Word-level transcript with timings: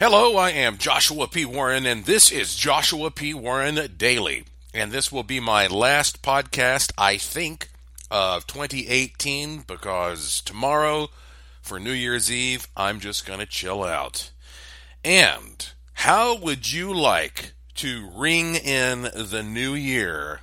Hello, 0.00 0.36
I 0.36 0.50
am 0.50 0.78
Joshua 0.78 1.26
P. 1.26 1.44
Warren, 1.44 1.84
and 1.84 2.04
this 2.04 2.30
is 2.30 2.54
Joshua 2.54 3.10
P. 3.10 3.34
Warren 3.34 3.96
Daily. 3.96 4.44
And 4.72 4.92
this 4.92 5.10
will 5.10 5.24
be 5.24 5.40
my 5.40 5.66
last 5.66 6.22
podcast, 6.22 6.92
I 6.96 7.16
think, 7.16 7.68
of 8.08 8.46
2018 8.46 9.64
because 9.66 10.40
tomorrow, 10.40 11.08
for 11.60 11.80
New 11.80 11.90
Year's 11.90 12.30
Eve, 12.30 12.68
I'm 12.76 13.00
just 13.00 13.26
going 13.26 13.40
to 13.40 13.44
chill 13.44 13.82
out. 13.82 14.30
And 15.02 15.68
how 15.94 16.38
would 16.38 16.72
you 16.72 16.94
like 16.94 17.54
to 17.74 18.08
ring 18.14 18.54
in 18.54 19.02
the 19.02 19.42
new 19.44 19.74
year 19.74 20.42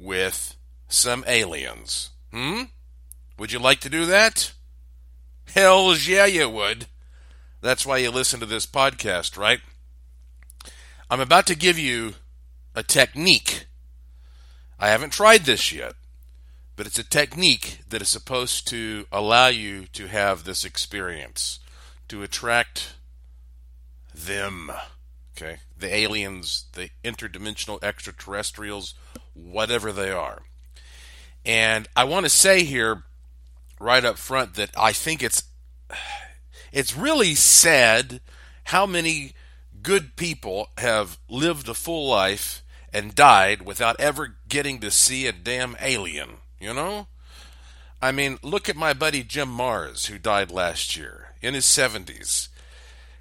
with 0.00 0.56
some 0.88 1.22
aliens? 1.28 2.10
Hmm? 2.32 2.62
Would 3.38 3.52
you 3.52 3.60
like 3.60 3.78
to 3.82 3.88
do 3.88 4.06
that? 4.06 4.50
Hells 5.54 6.08
yeah, 6.08 6.26
you 6.26 6.48
would. 6.48 6.86
That's 7.62 7.86
why 7.86 7.98
you 7.98 8.10
listen 8.10 8.40
to 8.40 8.46
this 8.46 8.66
podcast, 8.66 9.38
right? 9.38 9.60
I'm 11.08 11.20
about 11.20 11.46
to 11.46 11.54
give 11.54 11.78
you 11.78 12.14
a 12.74 12.82
technique. 12.82 13.66
I 14.80 14.88
haven't 14.88 15.12
tried 15.12 15.44
this 15.44 15.70
yet, 15.70 15.92
but 16.74 16.88
it's 16.88 16.98
a 16.98 17.08
technique 17.08 17.78
that 17.88 18.02
is 18.02 18.08
supposed 18.08 18.66
to 18.68 19.06
allow 19.12 19.46
you 19.46 19.86
to 19.92 20.08
have 20.08 20.42
this 20.42 20.64
experience, 20.64 21.60
to 22.08 22.24
attract 22.24 22.94
them. 24.12 24.72
Okay? 25.36 25.58
The 25.78 25.94
aliens, 25.94 26.64
the 26.72 26.90
interdimensional 27.04 27.80
extraterrestrials, 27.80 28.94
whatever 29.34 29.92
they 29.92 30.10
are. 30.10 30.42
And 31.46 31.88
I 31.94 32.04
want 32.04 32.26
to 32.26 32.30
say 32.30 32.64
here 32.64 33.04
right 33.78 34.04
up 34.04 34.18
front 34.18 34.54
that 34.54 34.70
I 34.76 34.92
think 34.92 35.22
it's 35.22 35.44
it's 36.72 36.96
really 36.96 37.34
sad 37.34 38.20
how 38.64 38.86
many 38.86 39.32
good 39.82 40.16
people 40.16 40.68
have 40.78 41.18
lived 41.28 41.68
a 41.68 41.74
full 41.74 42.08
life 42.08 42.62
and 42.92 43.14
died 43.14 43.62
without 43.62 43.98
ever 44.00 44.36
getting 44.48 44.80
to 44.80 44.90
see 44.90 45.26
a 45.26 45.32
damn 45.32 45.76
alien, 45.80 46.38
you 46.60 46.72
know? 46.72 47.06
I 48.00 48.12
mean, 48.12 48.38
look 48.42 48.68
at 48.68 48.76
my 48.76 48.92
buddy 48.92 49.22
Jim 49.22 49.48
Marrs, 49.48 50.06
who 50.06 50.18
died 50.18 50.50
last 50.50 50.96
year 50.96 51.34
in 51.40 51.54
his 51.54 51.64
70s. 51.64 52.48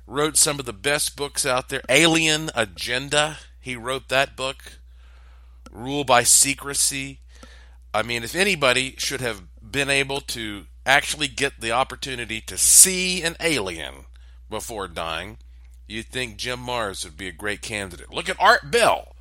Wrote 0.07 0.37
some 0.37 0.59
of 0.59 0.65
the 0.65 0.73
best 0.73 1.15
books 1.15 1.45
out 1.45 1.69
there. 1.69 1.81
Alien 1.87 2.49
Agenda, 2.55 3.37
he 3.59 3.75
wrote 3.75 4.09
that 4.09 4.35
book. 4.35 4.79
Rule 5.71 6.03
by 6.03 6.23
Secrecy. 6.23 7.19
I 7.93 8.01
mean, 8.01 8.23
if 8.23 8.35
anybody 8.35 8.95
should 8.97 9.21
have 9.21 9.43
been 9.61 9.89
able 9.89 10.21
to 10.21 10.65
actually 10.85 11.27
get 11.27 11.59
the 11.59 11.71
opportunity 11.71 12.41
to 12.41 12.57
see 12.57 13.21
an 13.21 13.35
alien 13.39 14.05
before 14.49 14.87
dying, 14.87 15.37
you'd 15.87 16.07
think 16.07 16.37
Jim 16.37 16.59
Marrs 16.59 17.03
would 17.03 17.17
be 17.17 17.27
a 17.27 17.33
great 17.33 17.61
candidate. 17.61 18.11
Look 18.11 18.29
at 18.29 18.39
Art 18.39 18.71
Bell. 18.71 19.15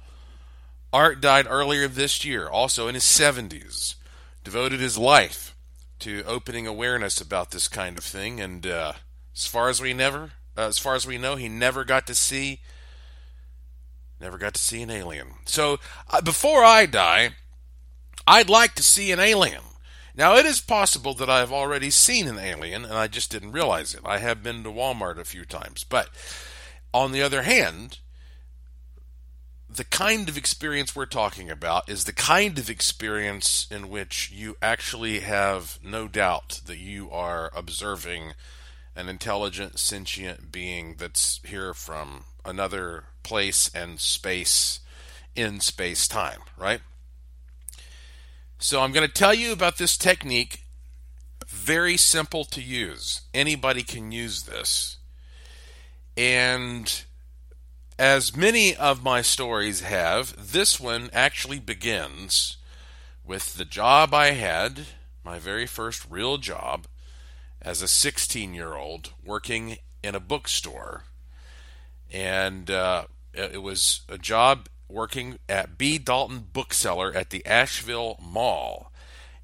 Art 0.93 1.21
died 1.21 1.47
earlier 1.49 1.87
this 1.87 2.25
year, 2.25 2.49
also 2.49 2.89
in 2.89 2.95
his 2.95 3.05
70s. 3.05 3.95
Devoted 4.43 4.81
his 4.81 4.99
life 4.99 5.55
to 6.01 6.25
opening 6.25 6.67
awareness 6.67 7.21
about 7.21 7.51
this 7.51 7.69
kind 7.69 7.99
of 7.99 8.05
thing, 8.05 8.41
and 8.41 8.67
uh, 8.67 8.95
as 9.35 9.47
far 9.47 9.69
as 9.69 9.81
we 9.81 9.93
never, 9.93 10.33
uh, 10.57 10.67
as 10.67 10.79
far 10.79 10.95
as 10.95 11.07
we 11.07 11.19
know, 11.19 11.37
he 11.37 11.49
never 11.49 11.85
got 11.85 12.07
to 12.07 12.15
see, 12.15 12.61
never 14.21 14.39
got 14.39 14.55
to 14.55 14.61
see 14.61 14.83
an 14.83 14.91
alien. 14.91 15.29
So 15.45 15.79
uh, 16.09 16.23
before 16.23 16.65
I 16.65 16.87
die, 16.87 17.31
I'd 18.27 18.49
like 18.49 18.75
to 18.77 18.83
see 18.83 19.13
an 19.13 19.21
alien. 19.21 19.63
Now, 20.21 20.37
it 20.37 20.45
is 20.45 20.61
possible 20.61 21.15
that 21.15 21.31
I 21.31 21.39
have 21.39 21.51
already 21.51 21.89
seen 21.89 22.29
an 22.29 22.39
alien 22.39 22.85
and 22.85 22.93
I 22.93 23.07
just 23.07 23.31
didn't 23.31 23.53
realize 23.53 23.95
it. 23.95 24.03
I 24.05 24.19
have 24.19 24.43
been 24.43 24.63
to 24.65 24.69
Walmart 24.69 25.19
a 25.19 25.25
few 25.25 25.47
times. 25.47 25.83
But 25.83 26.11
on 26.93 27.13
the 27.13 27.23
other 27.23 27.41
hand, 27.41 28.01
the 29.67 29.85
kind 29.85 30.29
of 30.29 30.37
experience 30.37 30.95
we're 30.95 31.07
talking 31.07 31.49
about 31.49 31.89
is 31.89 32.05
the 32.05 32.13
kind 32.13 32.59
of 32.59 32.69
experience 32.69 33.67
in 33.71 33.89
which 33.89 34.31
you 34.31 34.59
actually 34.61 35.21
have 35.21 35.79
no 35.83 36.07
doubt 36.07 36.61
that 36.67 36.77
you 36.77 37.11
are 37.11 37.51
observing 37.57 38.35
an 38.95 39.09
intelligent, 39.09 39.79
sentient 39.79 40.53
being 40.53 40.97
that's 40.99 41.41
here 41.47 41.73
from 41.73 42.25
another 42.45 43.05
place 43.23 43.71
and 43.75 43.99
space 43.99 44.81
in 45.35 45.61
space 45.61 46.07
time, 46.07 46.41
right? 46.59 46.83
So 48.63 48.83
I'm 48.83 48.93
going 48.93 49.07
to 49.07 49.13
tell 49.13 49.33
you 49.33 49.53
about 49.53 49.79
this 49.79 49.97
technique. 49.97 50.65
Very 51.49 51.97
simple 51.97 52.45
to 52.45 52.61
use. 52.61 53.23
Anybody 53.33 53.83
can 53.83 54.13
use 54.13 54.43
this. 54.43 54.99
And 56.15 57.03
as 57.99 58.37
many 58.37 58.77
of 58.77 59.03
my 59.03 59.23
stories 59.23 59.81
have, 59.81 60.53
this 60.53 60.79
one 60.79 61.09
actually 61.15 61.59
begins 61.59 62.59
with 63.25 63.55
the 63.55 63.65
job 63.65 64.13
I 64.13 64.33
had, 64.33 64.83
my 65.25 65.39
very 65.39 65.67
first 65.67 66.07
real 66.11 66.37
job, 66.37 66.87
as 67.63 67.81
a 67.81 67.89
16 67.89 68.53
year 68.53 68.75
old 68.75 69.15
working 69.25 69.79
in 70.03 70.15
a 70.15 70.21
bookstore. 70.21 71.05
And 72.13 72.71
uh, 72.71 73.05
it 73.33 73.63
was 73.63 74.03
a 74.07 74.19
job 74.19 74.69
working 74.91 75.39
at 75.49 75.79
B. 75.79 75.99
Dalton 75.99 76.47
Bookseller 76.53 77.13
at 77.15 77.31
the 77.31 77.45
Asheville 77.47 78.19
Mall. 78.21 78.93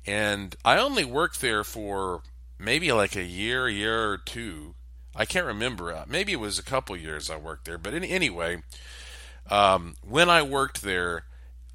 And 0.06 0.54
I 0.64 0.78
only 0.78 1.04
worked 1.04 1.40
there 1.40 1.64
for 1.64 2.22
maybe 2.58 2.92
like 2.92 3.16
a 3.16 3.24
year, 3.24 3.68
year 3.68 4.10
or 4.10 4.18
two. 4.18 4.74
I 5.14 5.24
can't 5.24 5.46
remember. 5.46 5.92
Uh, 5.92 6.04
maybe 6.06 6.32
it 6.32 6.40
was 6.40 6.58
a 6.58 6.62
couple 6.64 6.96
years 6.96 7.30
I 7.30 7.36
worked 7.36 7.64
there. 7.64 7.78
But 7.78 7.94
in, 7.94 8.04
anyway, 8.04 8.62
um, 9.50 9.96
when 10.06 10.28
I 10.28 10.42
worked 10.42 10.82
there, 10.82 11.24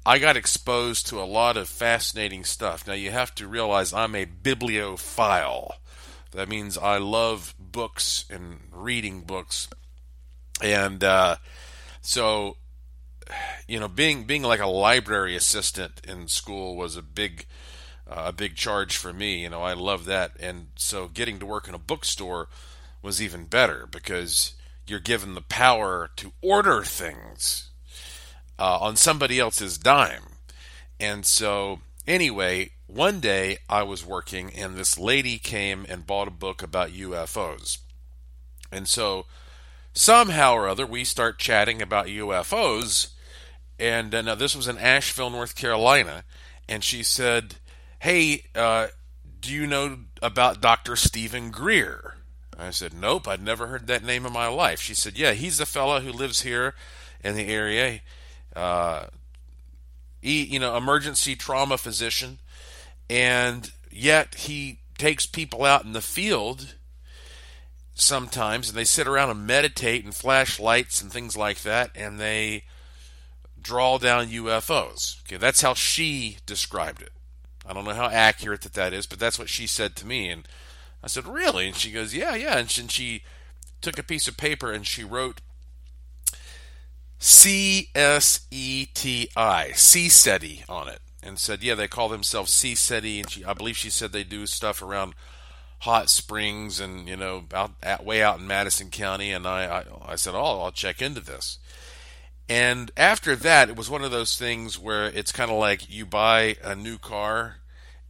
I 0.04 0.18
got 0.18 0.36
exposed 0.36 1.06
to 1.08 1.20
a 1.20 1.24
lot 1.24 1.56
of 1.56 1.68
fascinating 1.68 2.44
stuff. 2.44 2.86
Now, 2.86 2.94
you 2.94 3.10
have 3.10 3.34
to 3.36 3.46
realize 3.46 3.92
I'm 3.92 4.14
a 4.14 4.24
bibliophile. 4.24 5.76
That 6.32 6.48
means 6.48 6.78
I 6.78 6.98
love 6.98 7.54
books 7.58 8.24
and 8.30 8.60
reading 8.72 9.20
books. 9.20 9.68
And 10.60 11.04
uh, 11.04 11.36
so 12.00 12.56
you 13.66 13.80
know, 13.80 13.88
being 13.88 14.24
being 14.24 14.42
like 14.42 14.60
a 14.60 14.66
library 14.66 15.36
assistant 15.36 16.00
in 16.06 16.28
school 16.28 16.76
was 16.76 16.96
a 16.96 17.02
big 17.02 17.46
uh, 18.08 18.24
a 18.26 18.32
big 18.32 18.56
charge 18.56 18.96
for 18.96 19.12
me. 19.12 19.42
You 19.42 19.50
know, 19.50 19.62
I 19.62 19.72
love 19.72 20.04
that, 20.06 20.32
and 20.40 20.68
so 20.76 21.08
getting 21.08 21.38
to 21.38 21.46
work 21.46 21.68
in 21.68 21.74
a 21.74 21.78
bookstore 21.78 22.48
was 23.00 23.20
even 23.20 23.46
better 23.46 23.86
because 23.90 24.54
you're 24.86 25.00
given 25.00 25.34
the 25.34 25.42
power 25.42 26.10
to 26.16 26.32
order 26.40 26.82
things 26.82 27.70
uh, 28.58 28.78
on 28.78 28.96
somebody 28.96 29.38
else's 29.38 29.78
dime. 29.78 30.24
And 31.00 31.24
so, 31.26 31.80
anyway, 32.06 32.70
one 32.86 33.20
day 33.20 33.58
I 33.68 33.82
was 33.82 34.04
working, 34.04 34.52
and 34.52 34.76
this 34.76 34.98
lady 34.98 35.38
came 35.38 35.86
and 35.88 36.06
bought 36.06 36.28
a 36.28 36.32
book 36.32 36.62
about 36.62 36.90
UFOs, 36.90 37.78
and 38.70 38.86
so 38.86 39.26
somehow 39.94 40.54
or 40.54 40.68
other 40.68 40.86
we 40.86 41.04
start 41.04 41.38
chatting 41.38 41.82
about 41.82 42.06
UFOs 42.06 43.11
and 43.78 44.14
uh, 44.14 44.22
now 44.22 44.34
this 44.34 44.54
was 44.54 44.68
in 44.68 44.78
Asheville, 44.78 45.30
North 45.30 45.54
Carolina, 45.54 46.24
and 46.68 46.84
she 46.84 47.02
said, 47.02 47.56
"Hey, 48.00 48.44
uh, 48.54 48.88
do 49.40 49.52
you 49.52 49.66
know 49.66 49.98
about 50.20 50.60
Dr. 50.60 50.96
Stephen 50.96 51.50
Greer?" 51.50 52.16
I 52.58 52.70
said, 52.70 52.94
"Nope, 52.94 53.26
I'd 53.26 53.42
never 53.42 53.66
heard 53.66 53.86
that 53.86 54.04
name 54.04 54.26
in 54.26 54.32
my 54.32 54.48
life." 54.48 54.80
She 54.80 54.94
said, 54.94 55.18
"Yeah, 55.18 55.32
he's 55.32 55.58
the 55.58 55.66
fellow 55.66 56.00
who 56.00 56.12
lives 56.12 56.42
here 56.42 56.74
in 57.24 57.34
the 57.34 57.48
area. 57.48 58.00
Uh, 58.54 59.06
he, 60.20 60.44
you 60.44 60.58
know, 60.58 60.76
emergency 60.76 61.34
trauma 61.34 61.78
physician, 61.78 62.38
and 63.10 63.72
yet 63.90 64.34
he 64.34 64.78
takes 64.98 65.26
people 65.26 65.64
out 65.64 65.84
in 65.84 65.92
the 65.92 66.02
field." 66.02 66.74
sometimes 67.94 68.70
and 68.70 68.76
they 68.76 68.84
sit 68.84 69.06
around 69.06 69.28
and 69.28 69.46
meditate 69.46 70.02
and 70.02 70.14
flash 70.14 70.58
lights 70.58 71.02
and 71.02 71.12
things 71.12 71.36
like 71.36 71.60
that 71.60 71.90
and 71.94 72.18
they 72.18 72.64
draw 73.62 73.98
down 73.98 74.28
UFOs. 74.28 75.22
Okay, 75.22 75.36
that's 75.36 75.62
how 75.62 75.74
she 75.74 76.38
described 76.46 77.02
it. 77.02 77.12
I 77.66 77.72
don't 77.72 77.84
know 77.84 77.94
how 77.94 78.08
accurate 78.08 78.62
that 78.62 78.74
that 78.74 78.92
is, 78.92 79.06
but 79.06 79.18
that's 79.18 79.38
what 79.38 79.48
she 79.48 79.66
said 79.66 79.94
to 79.96 80.06
me. 80.06 80.28
And 80.28 80.48
I 81.02 81.06
said, 81.06 81.26
"Really?" 81.26 81.68
And 81.68 81.76
she 81.76 81.92
goes, 81.92 82.14
"Yeah, 82.14 82.34
yeah." 82.34 82.58
And 82.58 82.70
she, 82.70 82.80
and 82.80 82.90
she 82.90 83.22
took 83.80 83.98
a 83.98 84.02
piece 84.02 84.28
of 84.28 84.36
paper 84.36 84.72
and 84.72 84.86
she 84.86 85.04
wrote 85.04 85.40
C 87.18 87.88
S 87.94 88.40
E 88.50 88.86
T 88.86 89.28
I, 89.36 89.70
CSETI 89.74 90.68
on 90.68 90.88
it, 90.88 91.00
and 91.22 91.38
said, 91.38 91.62
"Yeah, 91.62 91.76
they 91.76 91.88
call 91.88 92.08
themselves 92.08 92.52
CSETI." 92.52 93.20
And 93.20 93.30
she, 93.30 93.44
I 93.44 93.54
believe 93.54 93.76
she 93.76 93.90
said 93.90 94.12
they 94.12 94.24
do 94.24 94.46
stuff 94.46 94.82
around 94.82 95.14
hot 95.80 96.08
springs 96.08 96.80
and 96.80 97.08
you 97.08 97.16
know 97.16 97.44
out, 97.54 98.04
way 98.04 98.22
out 98.22 98.40
in 98.40 98.46
Madison 98.46 98.90
County. 98.90 99.30
And 99.30 99.46
I, 99.46 99.66
I, 99.66 100.12
I 100.12 100.16
said, 100.16 100.34
"Oh, 100.34 100.62
I'll 100.62 100.72
check 100.72 101.00
into 101.00 101.20
this." 101.20 101.58
And 102.48 102.90
after 102.96 103.36
that, 103.36 103.68
it 103.68 103.76
was 103.76 103.88
one 103.88 104.04
of 104.04 104.10
those 104.10 104.36
things 104.36 104.78
where 104.78 105.06
it's 105.06 105.32
kind 105.32 105.50
of 105.50 105.58
like 105.58 105.88
you 105.88 106.04
buy 106.04 106.56
a 106.62 106.74
new 106.74 106.98
car, 106.98 107.56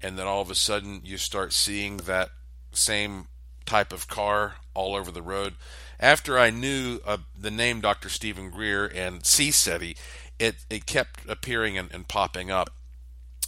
and 0.00 0.18
then 0.18 0.26
all 0.26 0.40
of 0.40 0.50
a 0.50 0.54
sudden 0.54 1.02
you 1.04 1.18
start 1.18 1.52
seeing 1.52 1.98
that 1.98 2.30
same 2.72 3.28
type 3.66 3.92
of 3.92 4.08
car 4.08 4.54
all 4.74 4.94
over 4.94 5.10
the 5.10 5.22
road. 5.22 5.54
after 6.00 6.36
I 6.38 6.50
knew 6.50 6.98
uh, 7.06 7.18
the 7.38 7.50
name 7.50 7.80
Dr. 7.80 8.08
Stephen 8.08 8.50
Greer 8.50 8.86
and 8.86 9.22
CSETI, 9.22 9.96
it, 10.38 10.56
it 10.68 10.86
kept 10.86 11.20
appearing 11.28 11.78
and, 11.78 11.92
and 11.92 12.08
popping 12.08 12.50
up. 12.50 12.70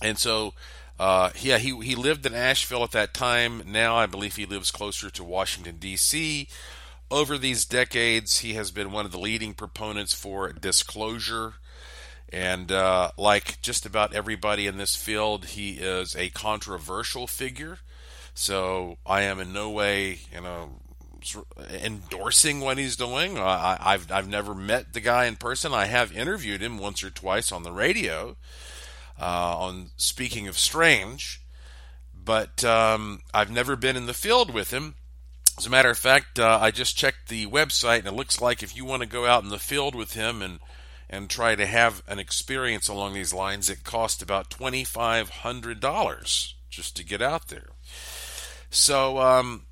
And 0.00 0.19
so, 0.19 0.54
uh, 1.00 1.31
yeah, 1.40 1.58
he, 1.58 1.76
he 1.81 1.96
lived 1.96 2.25
in 2.25 2.34
Asheville 2.34 2.84
at 2.84 2.92
that 2.92 3.12
time. 3.12 3.62
Now 3.66 3.96
I 3.96 4.06
believe 4.06 4.36
he 4.36 4.46
lives 4.46 4.70
closer 4.70 5.10
to 5.10 5.25
Washington, 5.25 5.78
D.C. 5.81 6.48
Over 7.11 7.39
these 7.39 7.65
decades, 7.65 8.39
he 8.39 8.55
has 8.55 8.71
been 8.71 8.93
one 8.93 9.05
of 9.05 9.12
the 9.12 9.19
leading 9.19 9.55
proponents 9.55 10.15
for 10.15 10.53
disclosure. 10.53 11.55
And 12.33 12.73
uh, 12.73 13.11
like 13.17 13.61
just 13.62 13.87
about 13.87 14.15
everybody 14.15 14.67
in 14.67 14.77
this 14.77 14.97
field, 14.97 15.45
he 15.47 15.73
is 15.73 16.17
a 16.17 16.31
controversial 16.31 17.27
figure. 17.27 17.79
So 18.35 18.99
I 19.06 19.23
am 19.23 19.39
in 19.39 19.53
no 19.53 19.71
way, 19.71 20.19
you 20.33 20.41
know, 20.41 20.81
endorsing 21.83 22.61
what 22.61 22.79
he's 22.79 22.97
doing. 22.97 23.39
I, 23.39 23.93
have 23.93 24.11
I've 24.11 24.29
never 24.29 24.55
met 24.55 24.93
the 24.93 25.01
guy 25.01 25.27
in 25.27 25.37
person. 25.37 25.73
I 25.73 25.87
have 25.87 26.17
interviewed 26.17 26.61
him 26.61 26.79
once 26.79 27.05
or 27.05 27.11
twice 27.11 27.53
on 27.53 27.62
the 27.62 27.73
radio 27.73 28.37
uh, 29.21 29.56
on 29.59 29.91
Speaking 29.97 30.49
of 30.49 30.59
Strange, 30.59 31.41
but 32.12 32.65
um, 32.65 33.23
I've 33.33 33.51
never 33.51 33.77
been 33.77 33.97
in 33.97 34.06
the 34.06 34.15
field 34.15 34.53
with 34.53 34.73
him. 34.73 34.97
As 35.56 35.67
a 35.67 35.71
matter 35.71 35.91
of 35.91 35.99
fact, 35.99 36.39
uh, 36.39 36.59
I 36.61 36.71
just 36.71 36.97
checked 36.97 37.29
the 37.29 37.47
website, 37.47 38.01
and 38.01 38.09
it 38.09 38.15
looks 38.15 38.41
like 38.41 38.62
if 38.62 38.77
you 38.77 38.85
want 38.85 39.03
to 39.03 39.09
go 39.09 39.25
out 39.25 39.45
in 39.45 39.51
the 39.51 39.59
field 39.59 39.95
with 39.95 40.15
him 40.15 40.43
and 40.43 40.59
and 41.09 41.31
try 41.31 41.55
to 41.55 41.67
have 41.67 42.03
an 42.09 42.19
experience 42.19 42.89
along 42.89 43.15
these 43.15 43.33
lines, 43.33 43.71
it 43.71 43.85
costs 43.85 44.23
about 44.23 44.51
twenty 44.51 44.85
five 44.85 45.29
hundred 45.31 45.79
dollars 45.81 46.55
just 46.71 46.97
to 46.97 47.05
get 47.05 47.23
out 47.23 47.49
there. 47.49 47.69
So 48.71 49.19
um, 49.19 49.67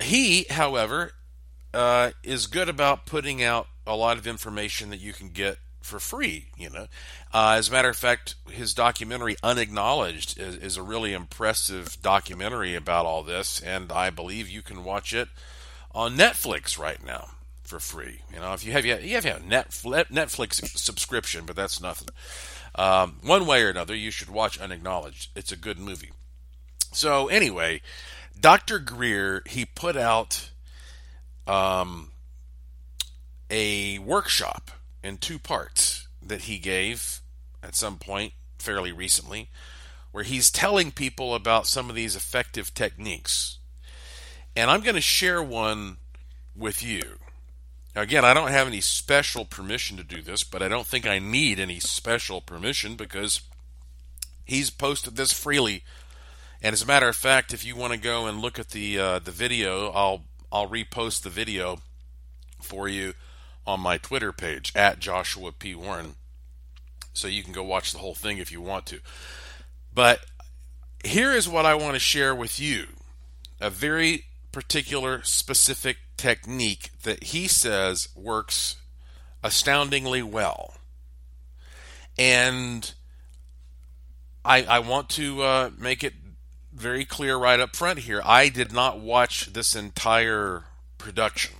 he, 0.00 0.46
however, 0.48 1.12
uh, 1.74 2.12
is 2.22 2.46
good 2.46 2.70
about 2.70 3.04
putting 3.04 3.42
out 3.42 3.66
a 3.86 3.94
lot 3.94 4.16
of 4.16 4.26
information 4.26 4.88
that 4.90 5.00
you 5.00 5.12
can 5.12 5.28
get 5.28 5.58
for 5.86 5.98
free. 6.00 6.46
You 6.56 6.70
know, 6.70 6.86
uh, 7.32 7.54
as 7.56 7.68
a 7.68 7.72
matter 7.72 7.88
of 7.88 7.96
fact, 7.96 8.34
his 8.50 8.74
documentary 8.74 9.36
"Unacknowledged" 9.42 10.38
is, 10.38 10.56
is, 10.56 10.76
a 10.76 10.82
really 10.82 11.12
impressive 11.12 11.96
documentary 12.02 12.74
about 12.74 13.06
all 13.06 13.22
this, 13.22 13.60
and 13.60 13.90
I 13.90 14.10
believe 14.10 14.48
you 14.48 14.62
can 14.62 14.84
watch 14.84 15.14
it 15.14 15.28
on 15.94 16.16
Netflix 16.16 16.78
right 16.78 17.02
now 17.04 17.30
for 17.62 17.80
free. 17.80 18.20
You 18.32 18.40
know, 18.40 18.52
if 18.52 18.64
you 18.64 18.72
have 18.72 18.84
you 18.84 19.14
have 19.14 19.24
a 19.24 19.40
Netflix 19.40 20.54
subscription, 20.76 21.46
but 21.46 21.56
that's 21.56 21.80
nothing. 21.80 22.08
Um, 22.74 23.16
one 23.22 23.46
way 23.46 23.62
or 23.62 23.70
another, 23.70 23.94
you 23.94 24.10
should 24.10 24.28
watch 24.28 24.60
"Unacknowledged." 24.60 25.30
It's 25.36 25.52
a 25.52 25.56
good 25.56 25.78
movie. 25.78 26.10
So 26.92 27.28
anyway, 27.28 27.80
Dr. 28.38 28.78
Greer 28.78 29.42
he 29.46 29.64
put 29.64 29.96
out 29.96 30.50
um, 31.46 32.10
a 33.50 33.98
workshop 34.00 34.70
in 35.06 35.18
two 35.18 35.38
parts 35.38 36.08
that 36.20 36.42
he 36.42 36.58
gave 36.58 37.20
at 37.62 37.76
some 37.76 37.96
point 37.96 38.32
fairly 38.58 38.90
recently, 38.90 39.48
where 40.10 40.24
he's 40.24 40.50
telling 40.50 40.90
people 40.90 41.34
about 41.34 41.66
some 41.66 41.88
of 41.88 41.94
these 41.94 42.16
effective 42.16 42.74
techniques. 42.74 43.58
And 44.56 44.70
I'm 44.70 44.80
going 44.80 44.96
to 44.96 45.00
share 45.00 45.42
one 45.42 45.98
with 46.56 46.82
you. 46.82 47.18
Again, 47.94 48.24
I 48.24 48.34
don't 48.34 48.50
have 48.50 48.66
any 48.66 48.80
special 48.80 49.44
permission 49.44 49.96
to 49.96 50.02
do 50.02 50.22
this, 50.22 50.42
but 50.42 50.62
I 50.62 50.68
don't 50.68 50.86
think 50.86 51.06
I 51.06 51.18
need 51.18 51.60
any 51.60 51.78
special 51.78 52.40
permission 52.40 52.96
because 52.96 53.42
he's 54.44 54.70
posted 54.70 55.16
this 55.16 55.32
freely. 55.32 55.84
And 56.60 56.72
as 56.72 56.82
a 56.82 56.86
matter 56.86 57.08
of 57.08 57.16
fact, 57.16 57.54
if 57.54 57.64
you 57.64 57.76
want 57.76 57.92
to 57.92 57.98
go 57.98 58.26
and 58.26 58.40
look 58.40 58.58
at 58.58 58.70
the 58.70 58.98
uh, 58.98 59.18
the 59.20 59.30
video, 59.30 59.90
I'll 59.90 60.24
I'll 60.50 60.68
repost 60.68 61.22
the 61.22 61.30
video 61.30 61.78
for 62.60 62.88
you 62.88 63.14
on 63.66 63.80
my 63.80 63.98
Twitter 63.98 64.32
page 64.32 64.72
at 64.74 64.98
Joshua 64.98 65.52
P. 65.52 65.74
Warren. 65.74 66.14
So 67.12 67.28
you 67.28 67.42
can 67.42 67.52
go 67.52 67.62
watch 67.62 67.92
the 67.92 67.98
whole 67.98 68.14
thing 68.14 68.38
if 68.38 68.52
you 68.52 68.60
want 68.60 68.86
to. 68.86 69.00
But 69.94 70.20
here 71.04 71.32
is 71.32 71.48
what 71.48 71.66
I 71.66 71.74
want 71.74 71.94
to 71.94 72.00
share 72.00 72.34
with 72.34 72.60
you 72.60 72.86
a 73.60 73.70
very 73.70 74.24
particular, 74.52 75.22
specific 75.22 75.98
technique 76.16 76.90
that 77.02 77.24
he 77.24 77.48
says 77.48 78.08
works 78.14 78.76
astoundingly 79.42 80.22
well. 80.22 80.74
And 82.18 82.92
I, 84.44 84.62
I 84.62 84.78
want 84.78 85.08
to 85.10 85.42
uh, 85.42 85.70
make 85.78 86.04
it 86.04 86.14
very 86.72 87.04
clear 87.04 87.36
right 87.36 87.60
up 87.60 87.74
front 87.74 88.00
here. 88.00 88.22
I 88.24 88.48
did 88.48 88.72
not 88.72 89.00
watch 89.00 89.52
this 89.52 89.74
entire 89.74 90.64
production. 90.98 91.55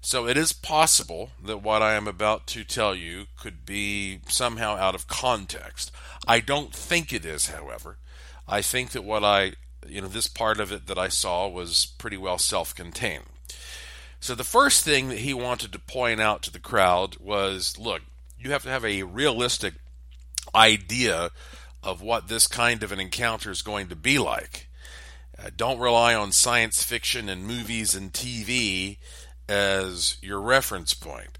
So 0.00 0.26
it 0.26 0.36
is 0.36 0.52
possible 0.52 1.30
that 1.44 1.62
what 1.62 1.82
I 1.82 1.94
am 1.94 2.08
about 2.08 2.46
to 2.48 2.64
tell 2.64 2.94
you 2.94 3.26
could 3.38 3.66
be 3.66 4.20
somehow 4.28 4.76
out 4.76 4.94
of 4.94 5.06
context. 5.06 5.92
I 6.26 6.40
don't 6.40 6.74
think 6.74 7.12
it 7.12 7.24
is, 7.24 7.48
however. 7.48 7.98
I 8.48 8.62
think 8.62 8.90
that 8.90 9.04
what 9.04 9.22
I, 9.22 9.52
you 9.86 10.00
know, 10.00 10.08
this 10.08 10.26
part 10.26 10.58
of 10.58 10.72
it 10.72 10.86
that 10.86 10.98
I 10.98 11.08
saw 11.08 11.48
was 11.48 11.92
pretty 11.98 12.16
well 12.16 12.38
self 12.38 12.74
contained. 12.74 13.24
So 14.20 14.34
the 14.34 14.44
first 14.44 14.84
thing 14.84 15.08
that 15.08 15.18
he 15.18 15.34
wanted 15.34 15.72
to 15.72 15.78
point 15.78 16.20
out 16.20 16.42
to 16.42 16.50
the 16.50 16.58
crowd 16.58 17.16
was 17.18 17.78
look, 17.78 18.02
you 18.38 18.52
have 18.52 18.62
to 18.62 18.70
have 18.70 18.84
a 18.84 19.02
realistic 19.02 19.74
idea 20.54 21.30
of 21.82 22.02
what 22.02 22.28
this 22.28 22.46
kind 22.46 22.82
of 22.82 22.92
an 22.92 23.00
encounter 23.00 23.50
is 23.50 23.62
going 23.62 23.88
to 23.88 23.96
be 23.96 24.18
like. 24.18 24.68
Uh, 25.38 25.50
don't 25.56 25.78
rely 25.78 26.14
on 26.14 26.32
science 26.32 26.82
fiction 26.82 27.28
and 27.28 27.46
movies 27.46 27.94
and 27.94 28.12
TV 28.12 28.98
as 29.50 30.16
your 30.22 30.40
reference 30.40 30.94
point 30.94 31.36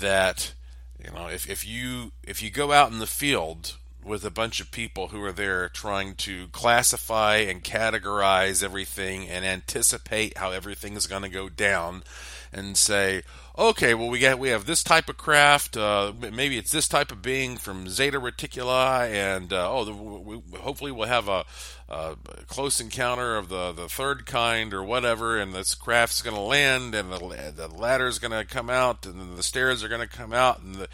that 0.00 0.54
you 0.98 1.10
know 1.12 1.28
if, 1.28 1.48
if 1.48 1.66
you 1.66 2.12
if 2.24 2.42
you 2.42 2.50
go 2.50 2.72
out 2.72 2.90
in 2.90 2.98
the 2.98 3.06
field 3.06 3.76
with 4.02 4.24
a 4.24 4.30
bunch 4.30 4.60
of 4.60 4.70
people 4.70 5.08
who 5.08 5.22
are 5.22 5.32
there 5.32 5.68
trying 5.68 6.14
to 6.14 6.48
classify 6.48 7.36
and 7.36 7.62
categorize 7.62 8.64
everything 8.64 9.28
and 9.28 9.44
anticipate 9.44 10.38
how 10.38 10.50
everything 10.50 10.96
is 10.96 11.06
going 11.06 11.22
to 11.22 11.28
go 11.28 11.50
down 11.50 12.02
and 12.50 12.78
say 12.78 13.22
okay, 13.60 13.92
well 13.94 14.08
we 14.08 14.18
get 14.18 14.38
we 14.38 14.48
have 14.48 14.64
this 14.64 14.82
type 14.82 15.08
of 15.08 15.16
craft. 15.16 15.76
Uh, 15.76 16.12
maybe 16.18 16.56
it's 16.56 16.72
this 16.72 16.88
type 16.88 17.12
of 17.12 17.22
being 17.22 17.56
from 17.56 17.88
Zeta 17.88 18.18
Reticuli, 18.18 19.10
and 19.10 19.52
uh, 19.52 19.70
oh, 19.70 19.84
the, 19.84 19.92
we, 19.92 20.40
hopefully 20.58 20.90
we'll 20.90 21.08
have 21.08 21.28
a, 21.28 21.44
a, 21.88 22.16
close 22.46 22.80
encounter 22.80 23.36
of 23.36 23.48
the 23.48 23.72
the 23.72 23.88
third 23.88 24.24
kind 24.26 24.72
or 24.72 24.82
whatever, 24.82 25.38
and 25.38 25.54
this 25.54 25.74
craft's 25.74 26.22
going 26.22 26.36
to 26.36 26.42
land, 26.42 26.94
and 26.94 27.12
the 27.12 27.52
the 27.54 27.68
ladder's 27.68 28.18
going 28.18 28.32
to 28.32 28.44
come 28.44 28.70
out, 28.70 29.04
and 29.04 29.36
the 29.36 29.42
stairs 29.42 29.84
are 29.84 29.88
going 29.88 30.00
to 30.00 30.06
come 30.06 30.32
out, 30.32 30.60
and 30.60 30.76
the, 30.76 30.88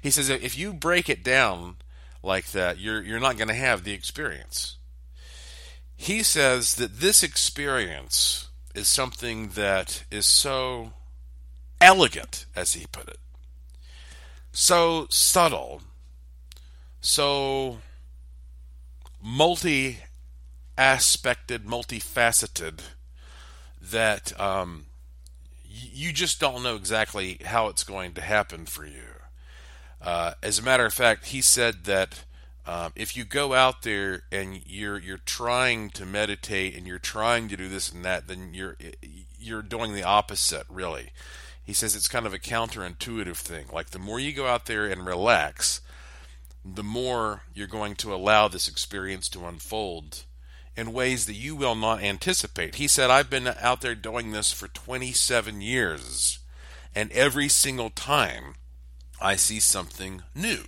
he 0.00 0.10
says 0.10 0.30
if 0.30 0.56
you 0.56 0.72
break 0.72 1.08
it 1.10 1.24
down 1.24 1.76
like 2.22 2.52
that, 2.52 2.78
you're 2.78 3.02
you're 3.02 3.20
not 3.20 3.36
going 3.36 3.48
to 3.48 3.54
have 3.54 3.82
the 3.82 3.92
experience. 3.92 4.76
He 5.96 6.22
says 6.22 6.76
that 6.76 7.00
this 7.00 7.22
experience 7.22 8.48
is 8.74 8.88
something 8.88 9.48
that 9.50 10.04
is 10.10 10.26
so 10.26 10.94
elegant, 11.82 12.46
as 12.54 12.74
he 12.74 12.86
put 12.86 13.08
it. 13.08 13.18
So 14.52 15.06
subtle, 15.10 15.82
so 17.00 17.78
multi 19.22 19.98
aspected, 20.78 21.64
multifaceted 21.66 22.80
that 23.80 24.38
um, 24.40 24.86
you 25.64 26.12
just 26.12 26.38
don't 26.38 26.62
know 26.62 26.76
exactly 26.76 27.38
how 27.44 27.68
it's 27.68 27.84
going 27.84 28.12
to 28.14 28.20
happen 28.20 28.66
for 28.66 28.84
you. 28.86 29.02
Uh, 30.00 30.34
as 30.42 30.58
a 30.58 30.62
matter 30.62 30.84
of 30.84 30.92
fact, 30.92 31.26
he 31.26 31.40
said 31.40 31.84
that 31.84 32.24
um, 32.66 32.92
if 32.94 33.16
you 33.16 33.24
go 33.24 33.54
out 33.54 33.82
there 33.82 34.22
and 34.30 34.60
you're 34.66 34.98
you're 34.98 35.18
trying 35.18 35.90
to 35.90 36.04
meditate 36.04 36.76
and 36.76 36.86
you're 36.86 36.98
trying 36.98 37.48
to 37.48 37.56
do 37.56 37.68
this 37.68 37.90
and 37.90 38.04
that, 38.04 38.28
then 38.28 38.50
you're 38.52 38.76
you're 39.38 39.62
doing 39.62 39.94
the 39.94 40.04
opposite, 40.04 40.66
really 40.68 41.10
he 41.64 41.72
says 41.72 41.94
it's 41.94 42.08
kind 42.08 42.26
of 42.26 42.34
a 42.34 42.38
counterintuitive 42.38 43.36
thing. 43.36 43.66
Like 43.72 43.90
the 43.90 43.98
more 43.98 44.18
you 44.18 44.32
go 44.32 44.46
out 44.46 44.66
there 44.66 44.86
and 44.86 45.06
relax, 45.06 45.80
the 46.64 46.82
more 46.82 47.42
you're 47.54 47.66
going 47.66 47.94
to 47.96 48.14
allow 48.14 48.48
this 48.48 48.68
experience 48.68 49.28
to 49.30 49.46
unfold 49.46 50.24
in 50.76 50.92
ways 50.92 51.26
that 51.26 51.34
you 51.34 51.54
will 51.54 51.74
not 51.74 52.02
anticipate. 52.02 52.76
He 52.76 52.88
said, 52.88 53.10
I've 53.10 53.30
been 53.30 53.48
out 53.60 53.80
there 53.80 53.94
doing 53.94 54.32
this 54.32 54.52
for 54.52 54.68
27 54.68 55.60
years, 55.60 56.38
and 56.94 57.12
every 57.12 57.48
single 57.48 57.90
time 57.90 58.54
I 59.20 59.36
see 59.36 59.60
something 59.60 60.22
new. 60.34 60.64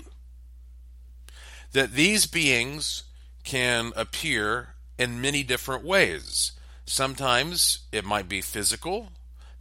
That 1.72 1.92
these 1.92 2.26
beings 2.26 3.04
can 3.42 3.92
appear 3.96 4.74
in 4.98 5.20
many 5.20 5.42
different 5.42 5.84
ways. 5.84 6.52
Sometimes 6.86 7.80
it 7.90 8.04
might 8.04 8.28
be 8.28 8.40
physical, 8.40 9.10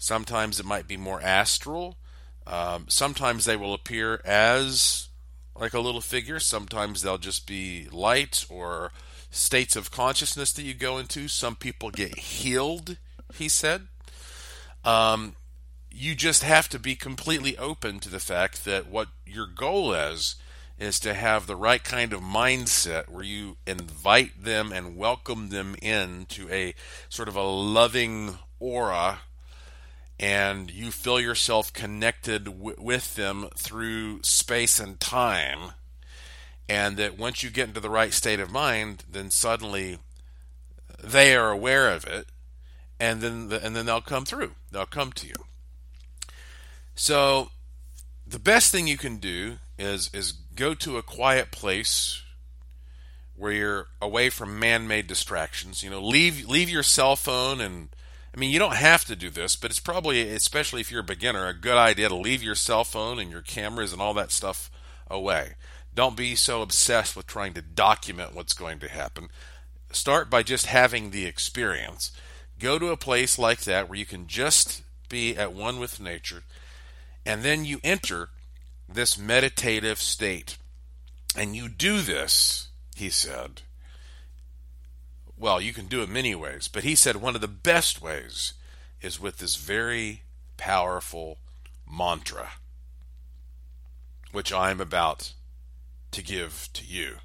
Sometimes 0.03 0.59
it 0.59 0.65
might 0.65 0.85
be 0.85 0.97
more 0.97 1.21
astral. 1.21 1.95
Um, 2.45 2.87
sometimes 2.89 3.45
they 3.45 3.55
will 3.55 3.73
appear 3.73 4.19
as 4.25 5.07
like 5.57 5.73
a 5.73 5.79
little 5.79 6.01
figure. 6.01 6.41
Sometimes 6.41 7.01
they'll 7.01 7.17
just 7.17 7.47
be 7.47 7.87
light 7.89 8.45
or 8.49 8.91
states 9.31 9.77
of 9.77 9.91
consciousness 9.91 10.51
that 10.51 10.63
you 10.63 10.73
go 10.73 10.97
into. 10.97 11.29
Some 11.29 11.55
people 11.55 11.89
get 11.89 12.17
healed, 12.17 12.97
he 13.33 13.47
said. 13.47 13.83
Um, 14.83 15.37
you 15.89 16.15
just 16.15 16.43
have 16.43 16.67
to 16.67 16.79
be 16.79 16.95
completely 16.95 17.57
open 17.57 18.01
to 18.01 18.09
the 18.09 18.19
fact 18.19 18.65
that 18.65 18.87
what 18.87 19.07
your 19.25 19.47
goal 19.47 19.93
is 19.93 20.35
is 20.77 20.99
to 20.99 21.13
have 21.13 21.47
the 21.47 21.55
right 21.55 21.81
kind 21.81 22.11
of 22.11 22.19
mindset 22.19 23.07
where 23.07 23.23
you 23.23 23.55
invite 23.65 24.43
them 24.43 24.73
and 24.73 24.97
welcome 24.97 25.47
them 25.47 25.77
into 25.81 26.49
a 26.49 26.75
sort 27.07 27.29
of 27.29 27.37
a 27.37 27.43
loving 27.43 28.37
aura 28.59 29.19
and 30.23 30.71
you 30.71 30.89
feel 30.89 31.19
yourself 31.19 31.73
connected 31.73 32.45
w- 32.45 32.77
with 32.79 33.15
them 33.15 33.49
through 33.57 34.23
space 34.23 34.79
and 34.79 34.97
time 35.01 35.73
and 36.69 36.95
that 36.95 37.17
once 37.17 37.43
you 37.43 37.49
get 37.49 37.67
into 37.67 37.81
the 37.81 37.89
right 37.89 38.13
state 38.13 38.39
of 38.39 38.49
mind 38.49 39.03
then 39.11 39.29
suddenly 39.29 39.97
they 41.03 41.35
are 41.35 41.51
aware 41.51 41.89
of 41.89 42.05
it 42.05 42.27
and 43.01 43.19
then 43.19 43.49
the, 43.49 43.61
and 43.65 43.75
then 43.75 43.85
they'll 43.85 43.99
come 43.99 44.23
through 44.23 44.53
they'll 44.71 44.85
come 44.85 45.11
to 45.11 45.27
you 45.27 45.35
so 46.95 47.49
the 48.25 48.39
best 48.39 48.71
thing 48.71 48.87
you 48.87 48.97
can 48.97 49.17
do 49.17 49.57
is 49.77 50.09
is 50.13 50.31
go 50.31 50.73
to 50.73 50.97
a 50.97 51.03
quiet 51.03 51.51
place 51.51 52.23
where 53.35 53.51
you're 53.51 53.87
away 54.01 54.29
from 54.29 54.59
man-made 54.59 55.07
distractions. 55.07 55.83
You 55.83 55.89
know, 55.89 56.01
leave 56.01 56.47
leave 56.47 56.69
your 56.69 56.83
cell 56.83 57.15
phone 57.15 57.59
and 57.59 57.89
I 58.33 58.39
mean, 58.39 58.51
you 58.51 58.59
don't 58.59 58.75
have 58.75 59.05
to 59.05 59.15
do 59.15 59.29
this, 59.29 59.55
but 59.55 59.69
it's 59.69 59.79
probably 59.79 60.27
especially 60.29 60.81
if 60.81 60.91
you're 60.91 61.01
a 61.01 61.03
beginner, 61.03 61.47
a 61.47 61.53
good 61.53 61.77
idea 61.77 62.09
to 62.09 62.15
leave 62.15 62.41
your 62.41 62.55
cell 62.55 62.83
phone 62.83 63.19
and 63.19 63.29
your 63.29 63.41
cameras 63.41 63.93
and 63.93 64.01
all 64.01 64.13
that 64.15 64.31
stuff 64.31 64.71
away. 65.09 65.53
Don't 65.93 66.17
be 66.17 66.33
so 66.35 66.63
obsessed 66.63 67.15
with 67.15 67.27
trying 67.27 67.53
to 67.53 67.61
document 67.61 68.33
what's 68.33 68.53
going 68.53 68.79
to 68.79 68.89
happen. 68.89 69.29
Start 69.91 70.29
by 70.29 70.41
just 70.41 70.65
having 70.65 71.11
the 71.11 71.25
experience. 71.25 72.11
Go 72.57 72.79
to 72.79 72.89
a 72.89 72.97
place 72.97 73.37
like 73.37 73.61
that 73.61 73.87
where 73.87 73.99
you 73.99 74.05
can 74.05 74.25
just 74.25 74.81
be 75.09 75.37
at 75.37 75.53
one 75.53 75.79
with 75.79 75.99
nature 75.99 76.43
and 77.25 77.43
then 77.43 77.65
you 77.65 77.79
enter 77.83 78.29
this 78.87 79.17
meditative 79.17 79.99
state. 79.99 80.57
And 81.35 81.55
you 81.55 81.69
do 81.69 82.01
this, 82.01 82.67
he 82.95 83.09
said. 83.09 83.61
Well, 85.43 85.59
you 85.59 85.73
can 85.73 85.87
do 85.87 86.01
it 86.01 86.07
many 86.07 86.33
ways, 86.35 86.69
but 86.69 86.85
he 86.85 86.95
said 86.95 87.17
one 87.17 87.35
of 87.35 87.41
the 87.41 87.49
best 87.49 88.01
ways 88.01 88.53
is 89.01 89.19
with 89.19 89.39
this 89.39 89.57
very 89.57 90.21
powerful 90.55 91.37
mantra, 91.85 92.51
which 94.31 94.53
I'm 94.53 94.79
about 94.79 95.33
to 96.11 96.23
give 96.23 96.69
to 96.71 96.85
you. 96.85 97.17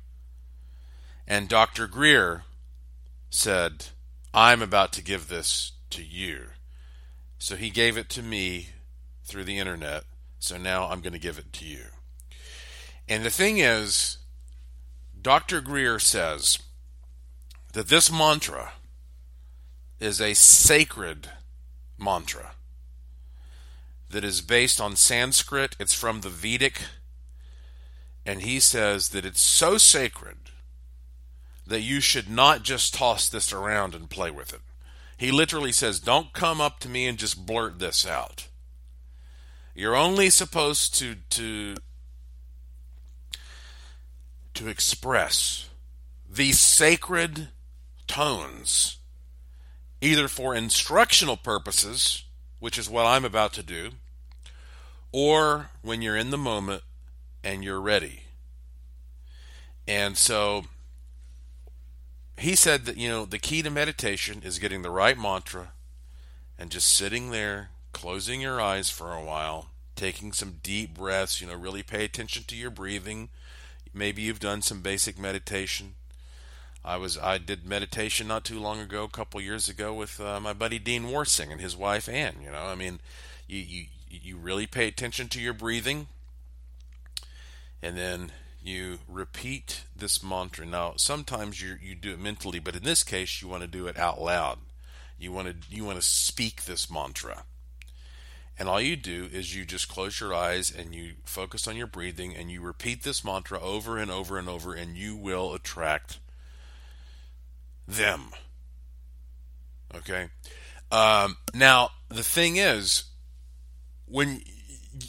And 1.28 1.48
Dr. 1.48 1.86
Greer 1.86 2.42
said, 3.30 3.86
I'm 4.34 4.62
about 4.62 4.92
to 4.94 5.04
give 5.04 5.28
this 5.28 5.70
to 5.90 6.02
you. 6.02 6.46
So 7.38 7.54
he 7.54 7.70
gave 7.70 7.96
it 7.96 8.08
to 8.08 8.20
me 8.24 8.70
through 9.22 9.44
the 9.44 9.58
internet. 9.58 10.02
So 10.40 10.56
now 10.56 10.88
I'm 10.88 11.02
going 11.02 11.12
to 11.12 11.20
give 11.20 11.38
it 11.38 11.52
to 11.52 11.64
you. 11.64 11.84
And 13.08 13.24
the 13.24 13.30
thing 13.30 13.58
is, 13.58 14.18
Dr. 15.22 15.60
Greer 15.60 16.00
says 16.00 16.58
that 17.72 17.88
this 17.88 18.10
mantra 18.10 18.72
is 20.00 20.20
a 20.20 20.34
sacred 20.34 21.30
mantra 21.98 22.52
that 24.10 24.24
is 24.24 24.40
based 24.40 24.80
on 24.80 24.96
Sanskrit. 24.96 25.76
It's 25.78 25.94
from 25.94 26.20
the 26.20 26.30
Vedic. 26.30 26.82
And 28.24 28.42
he 28.42 28.60
says 28.60 29.10
that 29.10 29.24
it's 29.24 29.40
so 29.40 29.78
sacred 29.78 30.36
that 31.66 31.80
you 31.80 32.00
should 32.00 32.30
not 32.30 32.62
just 32.62 32.94
toss 32.94 33.28
this 33.28 33.52
around 33.52 33.94
and 33.94 34.08
play 34.08 34.30
with 34.30 34.52
it. 34.52 34.60
He 35.16 35.30
literally 35.30 35.72
says, 35.72 36.00
Don't 36.00 36.32
come 36.32 36.60
up 36.60 36.78
to 36.80 36.88
me 36.88 37.06
and 37.06 37.18
just 37.18 37.44
blurt 37.44 37.78
this 37.78 38.06
out. 38.06 38.48
You're 39.74 39.96
only 39.96 40.30
supposed 40.30 40.94
to 40.98 41.16
to 41.30 41.76
to 44.54 44.68
express 44.68 45.68
the 46.28 46.52
sacred 46.52 47.48
tones 48.08 48.98
either 50.00 50.28
for 50.28 50.54
instructional 50.54 51.36
purposes, 51.36 52.24
which 52.58 52.78
is 52.78 52.90
what 52.90 53.06
I'm 53.06 53.24
about 53.24 53.52
to 53.54 53.62
do, 53.62 53.90
or 55.12 55.70
when 55.82 56.02
you're 56.02 56.16
in 56.16 56.30
the 56.30 56.38
moment 56.38 56.82
and 57.42 57.62
you're 57.62 57.80
ready. 57.80 58.24
And 59.86 60.16
so 60.16 60.64
he 62.36 62.54
said 62.54 62.84
that, 62.84 62.96
you 62.96 63.08
know, 63.08 63.24
the 63.24 63.38
key 63.38 63.62
to 63.62 63.70
meditation 63.70 64.42
is 64.44 64.58
getting 64.58 64.82
the 64.82 64.90
right 64.90 65.18
mantra 65.18 65.72
and 66.58 66.70
just 66.70 66.88
sitting 66.88 67.30
there 67.30 67.70
closing 67.92 68.40
your 68.40 68.60
eyes 68.60 68.90
for 68.90 69.12
a 69.12 69.24
while, 69.24 69.70
taking 69.96 70.32
some 70.32 70.58
deep 70.62 70.94
breaths, 70.94 71.40
you 71.40 71.46
know, 71.46 71.54
really 71.54 71.82
pay 71.82 72.04
attention 72.04 72.44
to 72.44 72.56
your 72.56 72.70
breathing. 72.70 73.28
Maybe 73.94 74.22
you've 74.22 74.40
done 74.40 74.62
some 74.62 74.82
basic 74.82 75.18
meditation. 75.18 75.94
I 76.84 76.96
was 76.96 77.18
I 77.18 77.38
did 77.38 77.66
meditation 77.66 78.28
not 78.28 78.44
too 78.44 78.58
long 78.60 78.80
ago, 78.80 79.04
a 79.04 79.08
couple 79.08 79.40
years 79.40 79.68
ago, 79.68 79.92
with 79.92 80.20
uh, 80.20 80.40
my 80.40 80.52
buddy 80.52 80.78
Dean 80.78 81.10
Warsing 81.10 81.52
and 81.52 81.60
his 81.60 81.76
wife 81.76 82.08
Ann. 82.08 82.36
You 82.42 82.50
know, 82.50 82.64
I 82.64 82.74
mean, 82.74 83.00
you 83.46 83.58
you 83.58 83.84
you 84.10 84.36
really 84.36 84.66
pay 84.66 84.88
attention 84.88 85.28
to 85.28 85.40
your 85.40 85.52
breathing, 85.52 86.08
and 87.82 87.96
then 87.96 88.32
you 88.62 89.00
repeat 89.08 89.82
this 89.94 90.22
mantra. 90.22 90.66
Now, 90.66 90.94
sometimes 90.96 91.60
you 91.60 91.76
you 91.82 91.94
do 91.94 92.12
it 92.12 92.20
mentally, 92.20 92.58
but 92.58 92.76
in 92.76 92.84
this 92.84 93.02
case, 93.02 93.42
you 93.42 93.48
want 93.48 93.62
to 93.62 93.68
do 93.68 93.86
it 93.86 93.98
out 93.98 94.20
loud. 94.20 94.58
You 95.18 95.32
want 95.32 95.48
to 95.48 95.74
you 95.74 95.84
want 95.84 96.00
to 96.00 96.06
speak 96.06 96.64
this 96.64 96.90
mantra. 96.90 97.44
And 98.58 98.68
all 98.68 98.80
you 98.80 98.96
do 98.96 99.28
is 99.32 99.54
you 99.54 99.64
just 99.64 99.88
close 99.88 100.18
your 100.18 100.34
eyes 100.34 100.72
and 100.76 100.92
you 100.92 101.12
focus 101.24 101.68
on 101.68 101.76
your 101.76 101.86
breathing 101.86 102.34
and 102.34 102.50
you 102.50 102.60
repeat 102.60 103.04
this 103.04 103.24
mantra 103.24 103.60
over 103.60 103.98
and 103.98 104.10
over 104.10 104.36
and 104.36 104.48
over, 104.48 104.74
and 104.74 104.96
you 104.96 105.14
will 105.16 105.54
attract 105.54 106.18
them. 107.88 108.30
Okay? 109.94 110.28
Um, 110.92 111.38
now, 111.54 111.90
the 112.08 112.22
thing 112.22 112.56
is, 112.56 113.04
when, 114.06 114.42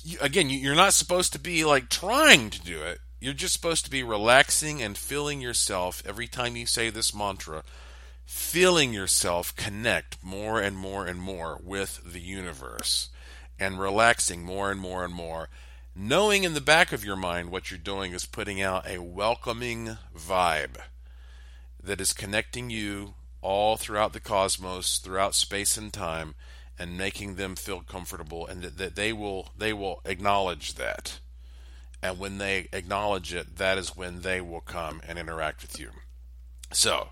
you, 0.03 0.17
again, 0.21 0.49
you're 0.49 0.75
not 0.75 0.93
supposed 0.93 1.33
to 1.33 1.39
be 1.39 1.65
like 1.65 1.89
trying 1.89 2.49
to 2.49 2.61
do 2.61 2.81
it. 2.81 2.99
You're 3.21 3.33
just 3.33 3.53
supposed 3.53 3.83
to 3.83 3.91
be 3.91 4.01
relaxing 4.01 4.81
and 4.81 4.97
feeling 4.97 5.41
yourself 5.41 6.01
every 6.05 6.27
time 6.27 6.55
you 6.55 6.65
say 6.65 6.89
this 6.89 7.13
mantra, 7.13 7.63
feeling 8.25 8.93
yourself 8.93 9.53
connect 9.57 10.23
more 10.23 10.61
and 10.61 10.77
more 10.77 11.05
and 11.05 11.19
more 11.19 11.59
with 11.61 11.99
the 12.05 12.21
universe 12.21 13.09
and 13.59 13.77
relaxing 13.77 14.43
more 14.43 14.71
and 14.71 14.79
more 14.79 15.03
and 15.03 15.13
more, 15.13 15.49
knowing 15.93 16.45
in 16.45 16.53
the 16.53 16.61
back 16.61 16.93
of 16.93 17.03
your 17.03 17.17
mind 17.17 17.51
what 17.51 17.69
you're 17.69 17.77
doing 17.77 18.13
is 18.13 18.25
putting 18.25 18.61
out 18.61 18.87
a 18.89 19.01
welcoming 19.01 19.97
vibe 20.17 20.77
that 21.81 22.01
is 22.01 22.13
connecting 22.13 22.69
you 22.69 23.13
all 23.41 23.77
throughout 23.77 24.13
the 24.13 24.19
cosmos, 24.19 24.97
throughout 24.97 25.35
space 25.35 25.77
and 25.77 25.93
time, 25.93 26.35
and 26.77 26.97
making 26.97 27.35
them 27.35 27.55
feel 27.55 27.81
comfortable, 27.81 28.45
and 28.47 28.61
that, 28.61 28.77
that 28.77 28.95
they 28.95 29.13
will 29.13 29.49
they 29.57 29.73
will 29.73 30.01
acknowledge 30.05 30.75
that. 30.75 31.19
And 32.01 32.17
when 32.17 32.37
they 32.37 32.69
acknowledge 32.71 33.33
it, 33.33 33.57
that 33.57 33.77
is 33.77 33.95
when 33.95 34.21
they 34.21 34.39
will 34.39 34.61
come 34.61 35.01
and 35.05 35.19
interact 35.19 35.61
with 35.61 35.79
you. 35.79 35.89
So, 36.71 37.09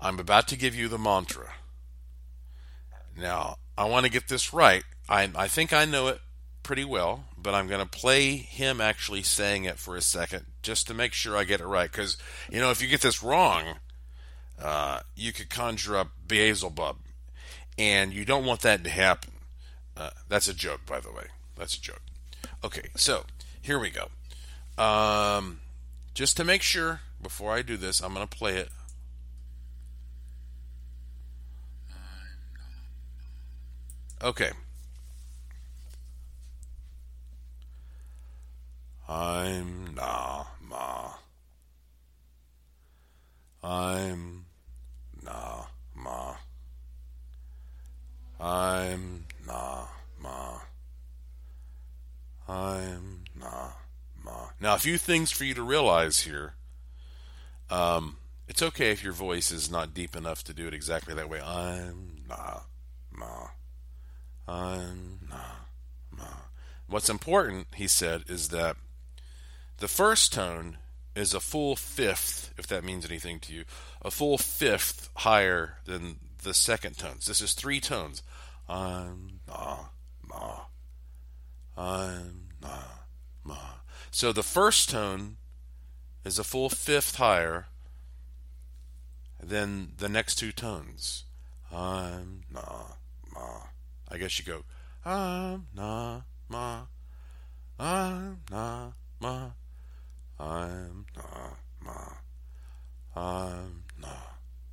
I'm 0.00 0.18
about 0.18 0.48
to 0.48 0.56
give 0.56 0.74
you 0.74 0.88
the 0.88 0.98
mantra. 0.98 1.54
Now, 3.16 3.58
I 3.76 3.84
want 3.84 4.04
to 4.04 4.10
get 4.10 4.26
this 4.26 4.52
right 4.52 4.82
I, 5.08 5.30
I 5.34 5.48
think 5.48 5.72
I 5.72 5.84
know 5.86 6.08
it 6.08 6.20
pretty 6.62 6.84
well, 6.84 7.24
but 7.42 7.54
I'm 7.54 7.68
going 7.68 7.80
to 7.80 7.86
play 7.86 8.36
him 8.36 8.80
actually 8.80 9.22
saying 9.22 9.64
it 9.64 9.78
for 9.78 9.96
a 9.96 10.02
second 10.02 10.46
just 10.62 10.86
to 10.88 10.94
make 10.94 11.12
sure 11.12 11.36
I 11.36 11.44
get 11.44 11.60
it 11.60 11.66
right. 11.66 11.90
Because, 11.90 12.16
you 12.50 12.60
know, 12.60 12.70
if 12.70 12.82
you 12.82 12.88
get 12.88 13.00
this 13.00 13.22
wrong, 13.22 13.76
uh, 14.62 15.00
you 15.14 15.32
could 15.32 15.50
conjure 15.50 15.96
up 15.96 16.08
Beelzebub, 16.26 16.96
and 17.78 18.12
you 18.12 18.24
don't 18.24 18.44
want 18.44 18.60
that 18.62 18.82
to 18.84 18.90
happen. 18.90 19.32
Uh, 19.96 20.10
that's 20.28 20.48
a 20.48 20.54
joke, 20.54 20.80
by 20.86 21.00
the 21.00 21.12
way. 21.12 21.26
That's 21.56 21.76
a 21.76 21.80
joke. 21.80 22.02
Okay, 22.64 22.88
so 22.96 23.24
here 23.60 23.78
we 23.78 23.90
go. 23.90 24.08
Um, 24.82 25.60
just 26.14 26.36
to 26.38 26.44
make 26.44 26.62
sure, 26.62 27.00
before 27.22 27.52
I 27.52 27.62
do 27.62 27.76
this, 27.76 28.00
I'm 28.00 28.14
going 28.14 28.26
to 28.26 28.36
play 28.36 28.56
it. 28.56 28.70
Okay, 34.20 34.50
I'm 39.08 39.94
nah 39.94 40.44
ma. 40.60 41.12
I'm 43.62 44.44
nah 45.24 45.64
ma. 45.94 46.34
I'm 48.38 49.24
nah 49.46 49.86
ma. 50.20 50.58
I'm 52.46 53.24
nah 53.40 53.70
ma. 54.22 54.48
Now, 54.68 54.74
a 54.74 54.78
few 54.78 54.98
things 54.98 55.30
for 55.30 55.44
you 55.44 55.54
to 55.54 55.62
realize 55.62 56.20
here. 56.20 56.52
Um, 57.70 58.18
it's 58.48 58.60
okay 58.60 58.90
if 58.90 59.02
your 59.02 59.14
voice 59.14 59.50
is 59.50 59.70
not 59.70 59.94
deep 59.94 60.14
enough 60.14 60.44
to 60.44 60.52
do 60.52 60.68
it 60.68 60.74
exactly 60.74 61.14
that 61.14 61.30
way. 61.30 61.40
I'm 61.40 62.24
nah 62.28 62.60
ma. 63.10 63.48
I'm 64.46 65.20
na 65.30 65.40
ma. 66.10 66.26
What's 66.86 67.08
important, 67.08 67.68
he 67.76 67.88
said, 67.88 68.24
is 68.28 68.50
that 68.50 68.76
the 69.78 69.88
first 69.88 70.34
tone 70.34 70.76
is 71.16 71.32
a 71.32 71.40
full 71.40 71.74
fifth, 71.74 72.52
if 72.58 72.66
that 72.66 72.84
means 72.84 73.06
anything 73.06 73.40
to 73.40 73.54
you, 73.54 73.64
a 74.02 74.10
full 74.10 74.36
fifth 74.36 75.08
higher 75.14 75.78
than 75.86 76.16
the 76.42 76.52
second 76.52 76.98
tones. 76.98 77.24
This 77.24 77.40
is 77.40 77.54
three 77.54 77.80
tones. 77.80 78.22
I'm 78.68 79.40
na 79.48 79.78
ma. 80.28 80.60
I'm 81.74 82.48
na 82.60 82.82
ma. 83.44 83.56
So 84.10 84.32
the 84.32 84.42
first 84.42 84.90
tone 84.90 85.36
is 86.24 86.38
a 86.38 86.44
full 86.44 86.68
fifth 86.68 87.16
higher 87.16 87.66
than 89.42 89.92
the 89.96 90.08
next 90.08 90.36
two 90.36 90.52
tones. 90.52 91.24
I'm 91.72 92.42
na 92.52 92.94
ma. 93.32 93.62
I 94.10 94.18
guess 94.18 94.38
you 94.38 94.44
go 94.44 94.64
I'm 95.04 95.66
na 95.74 96.22
ma. 96.48 96.82
I'm 97.78 98.40
na 98.50 98.92
ma. 99.20 99.50
I'm 100.40 101.06
na 101.16 101.50
ma. 101.80 102.00
I'm 103.14 103.84
na 104.00 104.08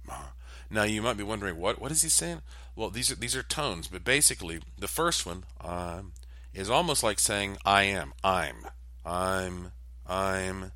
ma. 0.08 0.18
Now 0.70 0.84
you 0.84 1.02
might 1.02 1.18
be 1.18 1.24
wondering 1.24 1.58
what 1.58 1.80
what 1.80 1.92
is 1.92 2.02
he 2.02 2.10
saying? 2.10 2.42
Well, 2.76 2.90
these 2.90 3.12
are 3.12 3.16
these 3.16 3.36
are 3.36 3.44
tones, 3.44 3.88
but 3.88 4.04
basically 4.04 4.60
the 4.78 4.88
first 4.88 5.26
one 5.26 5.46
um, 5.62 6.14
is 6.54 6.70
almost 6.70 7.04
like 7.04 7.20
saying 7.20 7.58
I 7.66 7.84
am, 7.84 8.14
I'm, 8.24 8.66
I'm, 9.06 9.72
I'm, 10.08 10.72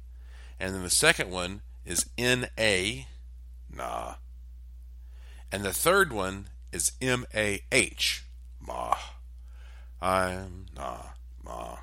and 0.60 0.76
then 0.76 0.84
the 0.84 0.90
second 0.90 1.32
one 1.32 1.62
is 1.86 2.06
N 2.18 2.48
A, 2.60 3.08
nah, 3.76 4.16
and 5.52 5.64
the 5.64 5.74
third 5.74 6.14
one 6.14 6.50
is 6.72 6.92
M 7.02 7.26
A 7.34 7.64
H, 7.72 8.24
ma. 8.60 8.96
I'm 10.02 10.68
nah, 10.76 11.02
ma. 11.44 11.78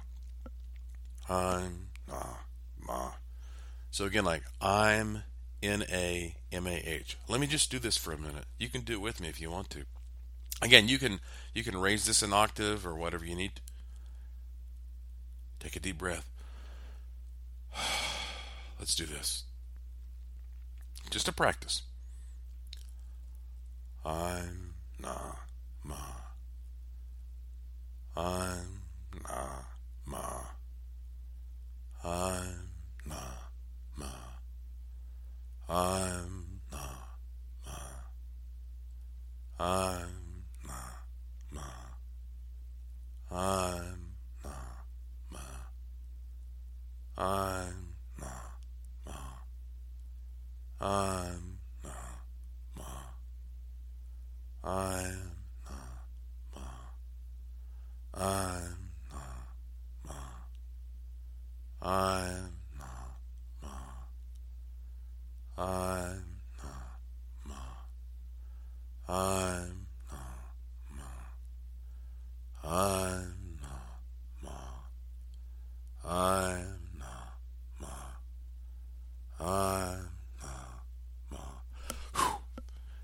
I'm 1.28 1.88
nah, 2.08 2.36
ma. 2.86 3.10
So 3.90 4.04
again, 4.04 4.24
like 4.24 4.44
I'm 4.60 5.24
N 5.62 5.84
A 5.90 6.36
M 6.52 6.66
A 6.66 6.76
H. 6.76 7.18
Let 7.28 7.40
me 7.40 7.46
just 7.46 7.70
do 7.70 7.78
this 7.78 7.96
for 7.96 8.12
a 8.12 8.18
minute. 8.18 8.44
You 8.58 8.68
can 8.68 8.82
do 8.82 8.92
it 8.94 9.00
with 9.00 9.20
me 9.20 9.28
if 9.28 9.40
you 9.40 9.50
want 9.50 9.70
to. 9.70 9.84
Again, 10.62 10.88
you 10.88 10.98
can 10.98 11.20
you 11.54 11.64
can 11.64 11.76
raise 11.76 12.06
this 12.06 12.22
an 12.22 12.32
octave 12.32 12.86
or 12.86 12.94
whatever 12.94 13.24
you 13.24 13.34
need. 13.34 13.60
Take 15.58 15.76
a 15.76 15.80
deep 15.80 15.98
breath. 15.98 16.30
Let's 18.78 18.94
do 18.94 19.06
this. 19.06 19.44
Just 21.10 21.26
to 21.26 21.32
practice. 21.32 21.82
I'm 24.04 24.65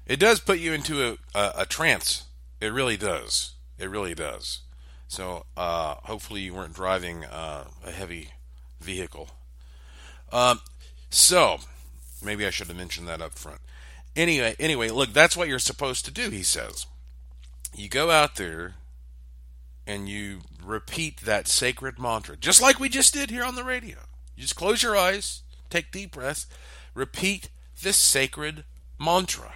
It 0.07 0.19
does 0.19 0.41
put 0.41 0.59
you 0.59 0.73
into 0.73 1.03
a, 1.07 1.39
a, 1.39 1.53
a 1.59 1.67
trance. 1.67 2.25
It 2.61 2.73
really 2.73 2.97
does. 2.97 3.53
It 3.79 3.89
really 3.89 4.15
does. 4.15 4.61
So 5.09 5.45
uh, 5.57 5.97
hopefully 6.05 6.41
you 6.41 6.55
weren't 6.55 6.75
driving 6.75 7.25
uh, 7.25 7.65
a 7.87 7.91
heavy 7.91 8.31
vehicle. 8.81 9.29
Um, 10.33 10.61
so 11.11 11.59
maybe 12.25 12.47
I 12.47 12.51
should 12.51 12.69
have 12.69 12.77
mentioned 12.77 13.09
that 13.09 13.21
up 13.21 13.35
front. 13.35 13.61
Anyway, 14.17 14.57
anyway, 14.59 14.89
look, 14.89 15.13
that's 15.13 15.37
what 15.37 15.49
you're 15.49 15.59
supposed 15.59 16.05
to 16.05 16.11
do. 16.11 16.31
He 16.31 16.43
says, 16.43 16.87
you 17.75 17.89
go 17.89 18.11
out 18.11 18.37
there 18.37 18.75
and 19.87 20.09
you 20.09 20.41
repeat 20.65 21.23
that 21.23 21.49
sacred 21.49 21.99
mantra, 21.99 22.37
just 22.37 22.63
like 22.63 22.79
we 22.79 22.89
just 22.89 23.15
did 23.15 23.31
here 23.31 23.45
on 23.45 23.55
the 23.55 23.65
radio. 23.65 23.97
You 24.37 24.43
just 24.43 24.57
close 24.57 24.83
your 24.83 24.97
eyes, 24.97 25.43
take 25.71 25.91
deep 25.91 26.13
breaths, 26.13 26.47
repeat 26.95 27.51
this 27.83 27.97
sacred 27.97 28.65
mantra, 28.99 29.55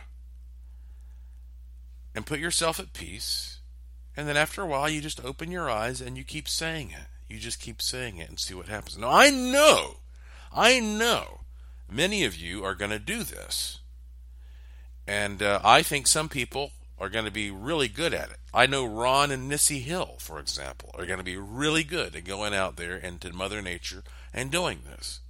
and 2.16 2.24
put 2.24 2.40
yourself 2.40 2.80
at 2.80 2.94
peace. 2.94 3.60
And 4.16 4.26
then 4.26 4.38
after 4.38 4.62
a 4.62 4.66
while, 4.66 4.88
you 4.88 5.02
just 5.02 5.22
open 5.22 5.50
your 5.50 5.70
eyes 5.70 6.00
and 6.00 6.16
you 6.16 6.24
keep 6.24 6.48
saying 6.48 6.90
it. 6.90 7.08
You 7.28 7.38
just 7.38 7.60
keep 7.60 7.82
saying 7.82 8.16
it 8.16 8.30
and 8.30 8.40
see 8.40 8.54
what 8.54 8.68
happens. 8.68 8.96
Now, 8.96 9.10
I 9.10 9.28
know, 9.28 9.98
I 10.52 10.80
know 10.80 11.40
many 11.90 12.24
of 12.24 12.34
you 12.34 12.64
are 12.64 12.74
going 12.74 12.90
to 12.90 12.98
do 12.98 13.22
this. 13.22 13.80
And 15.06 15.42
uh, 15.42 15.60
I 15.62 15.82
think 15.82 16.06
some 16.06 16.30
people 16.30 16.72
are 16.98 17.10
going 17.10 17.26
to 17.26 17.30
be 17.30 17.50
really 17.50 17.88
good 17.88 18.14
at 18.14 18.30
it. 18.30 18.38
I 18.54 18.66
know 18.66 18.86
Ron 18.86 19.30
and 19.30 19.46
Missy 19.46 19.80
Hill, 19.80 20.16
for 20.18 20.40
example, 20.40 20.92
are 20.94 21.04
going 21.04 21.18
to 21.18 21.24
be 21.24 21.36
really 21.36 21.84
good 21.84 22.16
at 22.16 22.24
going 22.24 22.54
out 22.54 22.76
there 22.76 22.96
into 22.96 23.30
Mother 23.34 23.60
Nature 23.60 24.02
and 24.32 24.50
doing 24.50 24.80
this. 24.86 25.20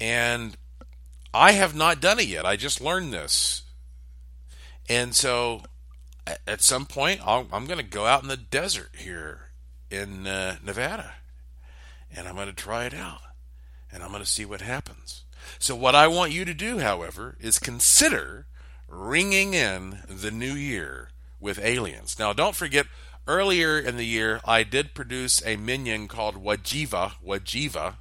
And 0.00 0.56
I 1.32 1.52
have 1.52 1.76
not 1.76 2.00
done 2.00 2.18
it 2.18 2.26
yet. 2.26 2.44
I 2.44 2.56
just 2.56 2.80
learned 2.80 3.12
this. 3.12 3.62
And 4.88 5.14
so 5.14 5.62
at 6.26 6.62
some 6.62 6.86
point, 6.86 7.20
i 7.26 7.44
am 7.52 7.66
going 7.66 7.78
to 7.78 7.82
go 7.82 8.06
out 8.06 8.22
in 8.22 8.28
the 8.28 8.36
desert 8.36 8.90
here 8.96 9.50
in 9.90 10.26
uh, 10.26 10.56
Nevada 10.64 11.14
and 12.16 12.28
I'm 12.28 12.34
going 12.34 12.48
to 12.48 12.52
try 12.52 12.84
it 12.84 12.94
out 12.94 13.20
and 13.92 14.02
I'm 14.02 14.10
going 14.10 14.22
to 14.22 14.28
see 14.28 14.44
what 14.44 14.60
happens. 14.60 15.24
So, 15.58 15.76
what 15.76 15.94
I 15.94 16.08
want 16.08 16.32
you 16.32 16.44
to 16.44 16.54
do, 16.54 16.78
however, 16.78 17.36
is 17.38 17.58
consider 17.58 18.46
ringing 18.88 19.54
in 19.54 19.98
the 20.08 20.30
new 20.30 20.54
year 20.54 21.10
with 21.38 21.58
aliens. 21.58 22.18
Now, 22.18 22.32
don't 22.32 22.56
forget, 22.56 22.86
earlier 23.26 23.78
in 23.78 23.96
the 23.96 24.06
year, 24.06 24.40
I 24.44 24.62
did 24.62 24.94
produce 24.94 25.44
a 25.44 25.56
minion 25.56 26.08
called 26.08 26.42
Wajiva, 26.42 27.12
Wajiva, 27.24 27.96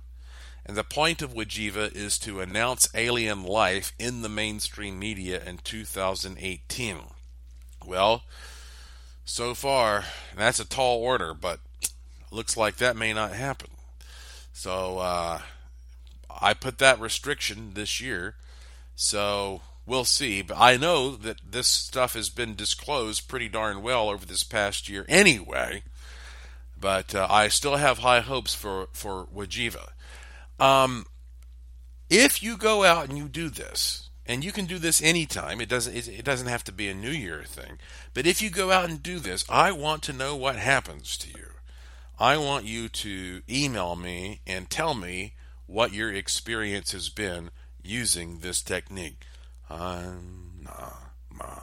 and 0.65 0.77
the 0.77 0.83
point 0.85 1.21
of 1.21 1.33
Wajiva 1.33 1.93
is 1.93 2.17
to 2.19 2.39
announce 2.39 2.87
alien 2.95 3.43
life 3.43 3.91
in 3.99 4.21
the 4.21 4.29
mainstream 4.29 4.97
media 4.97 5.43
in 5.43 5.57
2018. 5.57 6.97
Well, 7.85 8.23
so 9.25 9.53
far, 9.53 10.05
that's 10.35 10.59
a 10.59 10.67
tall 10.67 10.99
order, 10.99 11.33
but 11.33 11.59
looks 12.31 12.57
like 12.57 12.77
that 12.77 12.95
may 12.95 13.13
not 13.13 13.33
happen. 13.33 13.69
So, 14.53 14.99
uh, 14.99 15.41
I 16.29 16.53
put 16.53 16.77
that 16.79 16.99
restriction 16.99 17.71
this 17.73 18.01
year, 18.01 18.35
so 18.95 19.61
we'll 19.85 20.05
see. 20.05 20.41
But 20.41 20.57
I 20.59 20.77
know 20.77 21.15
that 21.15 21.37
this 21.49 21.67
stuff 21.67 22.13
has 22.13 22.29
been 22.29 22.55
disclosed 22.55 23.27
pretty 23.27 23.49
darn 23.49 23.81
well 23.81 24.09
over 24.09 24.25
this 24.25 24.43
past 24.43 24.89
year 24.89 25.05
anyway. 25.07 25.83
But 26.79 27.15
uh, 27.15 27.27
I 27.29 27.47
still 27.47 27.77
have 27.77 27.99
high 27.99 28.19
hopes 28.19 28.53
for 28.53 28.89
for 28.91 29.25
Wajiva. 29.33 29.89
Um, 30.59 31.05
if 32.09 32.43
you 32.43 32.57
go 32.57 32.83
out 32.83 33.07
and 33.07 33.17
you 33.17 33.29
do 33.29 33.49
this, 33.49 34.09
and 34.25 34.43
you 34.43 34.51
can 34.51 34.65
do 34.65 34.79
this 34.79 35.01
anytime, 35.01 35.59
it 35.59 35.67
doesn't 35.67 35.95
it 35.95 36.23
doesn't 36.23 36.47
have 36.47 36.63
to 36.65 36.71
be 36.71 36.87
a 36.87 36.93
New 36.93 37.11
Year 37.11 37.43
thing. 37.43 37.77
But 38.13 38.25
if 38.25 38.41
you 38.41 38.49
go 38.49 38.71
out 38.71 38.89
and 38.89 39.03
do 39.03 39.19
this, 39.19 39.45
I 39.49 39.71
want 39.71 40.01
to 40.03 40.13
know 40.13 40.35
what 40.35 40.55
happens 40.55 41.17
to 41.17 41.29
you. 41.29 41.47
I 42.19 42.37
want 42.37 42.65
you 42.65 42.89
to 42.89 43.41
email 43.49 43.95
me 43.95 44.41
and 44.47 44.69
tell 44.69 44.93
me 44.93 45.33
what 45.65 45.93
your 45.93 46.13
experience 46.13 46.91
has 46.91 47.09
been 47.09 47.49
using 47.83 48.39
this 48.39 48.61
technique. 48.61 49.25
I'm 49.69 50.61
na 50.63 50.91
ma. 51.29 51.59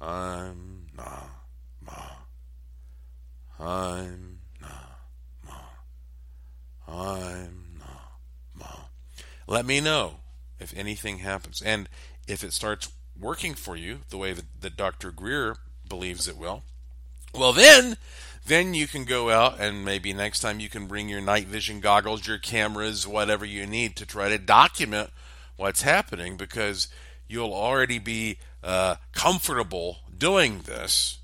I'm 0.00 0.86
na 0.96 1.22
ma. 1.84 2.02
I'm 3.58 4.38
na 4.60 4.68
ma. 5.44 5.54
I'm 6.88 7.78
na 7.78 7.86
ma. 8.54 8.66
Let 9.46 9.66
me 9.66 9.80
know 9.80 10.20
if 10.58 10.76
anything 10.76 11.18
happens. 11.18 11.62
And 11.62 11.88
if 12.26 12.42
it 12.42 12.52
starts 12.52 12.90
working 13.18 13.54
for 13.54 13.76
you 13.76 14.00
the 14.10 14.18
way 14.18 14.32
that, 14.32 14.44
that 14.60 14.76
Dr. 14.76 15.10
Greer 15.10 15.56
believes 15.88 16.28
it 16.28 16.36
will, 16.36 16.62
Well, 17.34 17.52
then, 17.52 17.96
then 18.46 18.74
you 18.74 18.86
can 18.86 19.04
go 19.04 19.30
out 19.30 19.60
and 19.60 19.84
maybe 19.84 20.12
next 20.12 20.40
time 20.40 20.60
you 20.60 20.68
can 20.68 20.86
bring 20.86 21.08
your 21.08 21.20
night 21.20 21.46
vision 21.46 21.80
goggles, 21.80 22.26
your 22.26 22.38
cameras, 22.38 23.06
whatever 23.06 23.44
you 23.44 23.66
need 23.66 23.96
to 23.96 24.06
try 24.06 24.28
to 24.28 24.38
document 24.38 25.10
what's 25.56 25.82
happening 25.82 26.36
because 26.36 26.88
you'll 27.28 27.54
already 27.54 27.98
be 27.98 28.38
uh, 28.62 28.96
comfortable 29.12 29.98
doing 30.16 30.60
this. 30.64 31.18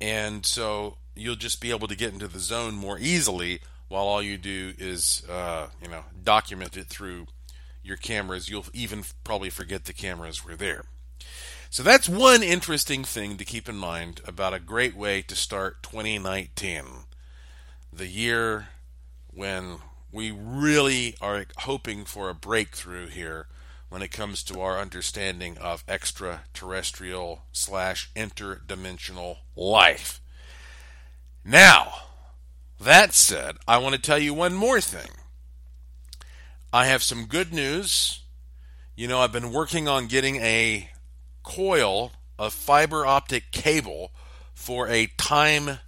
And 0.00 0.44
so 0.44 0.98
you'll 1.14 1.36
just 1.36 1.60
be 1.60 1.70
able 1.70 1.88
to 1.88 1.96
get 1.96 2.12
into 2.12 2.28
the 2.28 2.38
zone 2.38 2.74
more 2.74 2.98
easily 2.98 3.60
while 3.88 4.04
all 4.04 4.22
you 4.22 4.36
do 4.36 4.74
is, 4.78 5.22
uh, 5.30 5.68
you 5.80 5.88
know, 5.88 6.04
document 6.22 6.76
it 6.76 6.86
through 6.86 7.26
your 7.86 7.96
cameras. 7.96 8.48
You'll 8.48 8.66
even 8.72 9.04
probably 9.24 9.50
forget 9.50 9.84
the 9.84 9.92
cameras 9.92 10.44
were 10.44 10.56
there. 10.56 10.84
So 11.70 11.82
that's 11.82 12.08
one 12.08 12.42
interesting 12.42 13.04
thing 13.04 13.36
to 13.36 13.44
keep 13.44 13.68
in 13.68 13.76
mind 13.76 14.20
about 14.26 14.54
a 14.54 14.60
great 14.60 14.96
way 14.96 15.22
to 15.22 15.34
start 15.34 15.82
2019, 15.82 16.84
the 17.92 18.06
year 18.06 18.68
when 19.32 19.78
we 20.12 20.30
really 20.30 21.14
are 21.20 21.46
hoping 21.58 22.04
for 22.04 22.30
a 22.30 22.34
breakthrough 22.34 23.08
here 23.08 23.48
when 23.88 24.02
it 24.02 24.10
comes 24.10 24.42
to 24.44 24.60
our 24.60 24.78
understanding 24.78 25.58
of 25.58 25.84
extraterrestrial 25.86 27.42
slash 27.52 28.10
interdimensional 28.14 29.38
life. 29.54 30.20
Now, 31.44 31.92
that 32.80 33.14
said, 33.14 33.56
I 33.68 33.78
want 33.78 33.94
to 33.94 34.00
tell 34.00 34.18
you 34.18 34.34
one 34.34 34.54
more 34.54 34.80
thing. 34.80 35.10
I 36.76 36.84
have 36.84 37.02
some 37.02 37.24
good 37.24 37.54
news. 37.54 38.20
You 38.96 39.08
know, 39.08 39.20
I've 39.20 39.32
been 39.32 39.50
working 39.50 39.88
on 39.88 40.08
getting 40.08 40.36
a 40.36 40.90
coil 41.42 42.12
of 42.38 42.52
fiber 42.52 43.06
optic 43.06 43.50
cable 43.50 44.10
for 44.52 44.86
a 44.86 45.06
time 45.16 45.78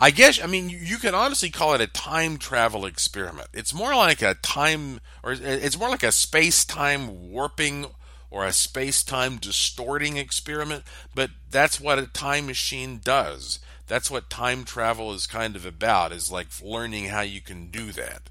I 0.00 0.10
guess 0.10 0.42
I 0.42 0.48
mean 0.48 0.68
you 0.68 0.96
can 0.96 1.14
honestly 1.14 1.50
call 1.50 1.74
it 1.74 1.80
a 1.80 1.86
time 1.86 2.38
travel 2.38 2.86
experiment. 2.86 3.50
It's 3.52 3.72
more 3.72 3.94
like 3.94 4.20
a 4.20 4.34
time 4.34 4.98
or 5.22 5.30
it's 5.30 5.78
more 5.78 5.90
like 5.90 6.02
a 6.02 6.10
space-time 6.10 7.30
warping 7.30 7.86
or 8.32 8.44
a 8.44 8.52
space-time 8.52 9.36
distorting 9.36 10.16
experiment, 10.16 10.82
but 11.14 11.30
that's 11.52 11.80
what 11.80 12.00
a 12.00 12.08
time 12.08 12.46
machine 12.46 13.00
does. 13.04 13.60
That's 13.86 14.10
what 14.10 14.28
time 14.28 14.64
travel 14.64 15.12
is 15.12 15.28
kind 15.28 15.54
of 15.54 15.64
about 15.64 16.10
is 16.10 16.32
like 16.32 16.48
learning 16.60 17.04
how 17.04 17.20
you 17.20 17.40
can 17.40 17.70
do 17.70 17.92
that. 17.92 18.28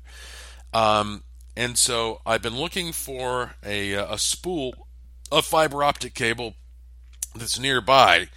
Um, 0.74 1.24
and 1.60 1.78
so 1.78 2.22
I've 2.26 2.42
been 2.42 2.56
looking 2.56 2.94
for 2.94 3.56
a, 3.66 3.92
a 3.92 4.18
spool 4.18 4.88
of 5.30 5.46
fiber 5.46 5.84
optic 5.84 6.14
cable 6.14 6.54
that's 7.36 7.60
nearby 7.60 8.30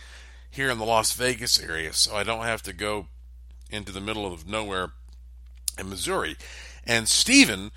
here 0.51 0.69
in 0.69 0.79
the 0.79 0.85
Las 0.85 1.13
Vegas 1.13 1.63
area, 1.63 1.93
so 1.93 2.17
I 2.17 2.25
don't 2.25 2.43
have 2.43 2.63
to 2.63 2.73
go 2.73 3.07
into 3.71 3.93
the 3.93 4.01
middle 4.01 4.27
of 4.27 4.49
nowhere 4.49 4.89
in 5.79 5.89
Missouri. 5.89 6.37
And 6.85 7.09
Stephen, 7.09 7.71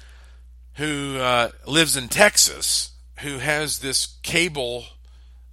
who 0.78 1.18
uh, 1.20 1.52
lives 1.68 1.96
in 1.96 2.08
Texas, 2.08 2.94
who 3.20 3.38
has 3.38 3.78
this 3.78 4.18
cable 4.24 4.86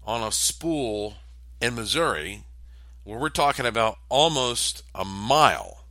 on 0.06 0.22
a 0.22 0.32
spool 0.32 1.16
in 1.60 1.74
Missouri, 1.74 2.44
where 3.04 3.18
we're 3.18 3.28
talking 3.28 3.66
about 3.66 3.98
almost 4.08 4.84
a 4.94 5.04
mile. 5.04 5.81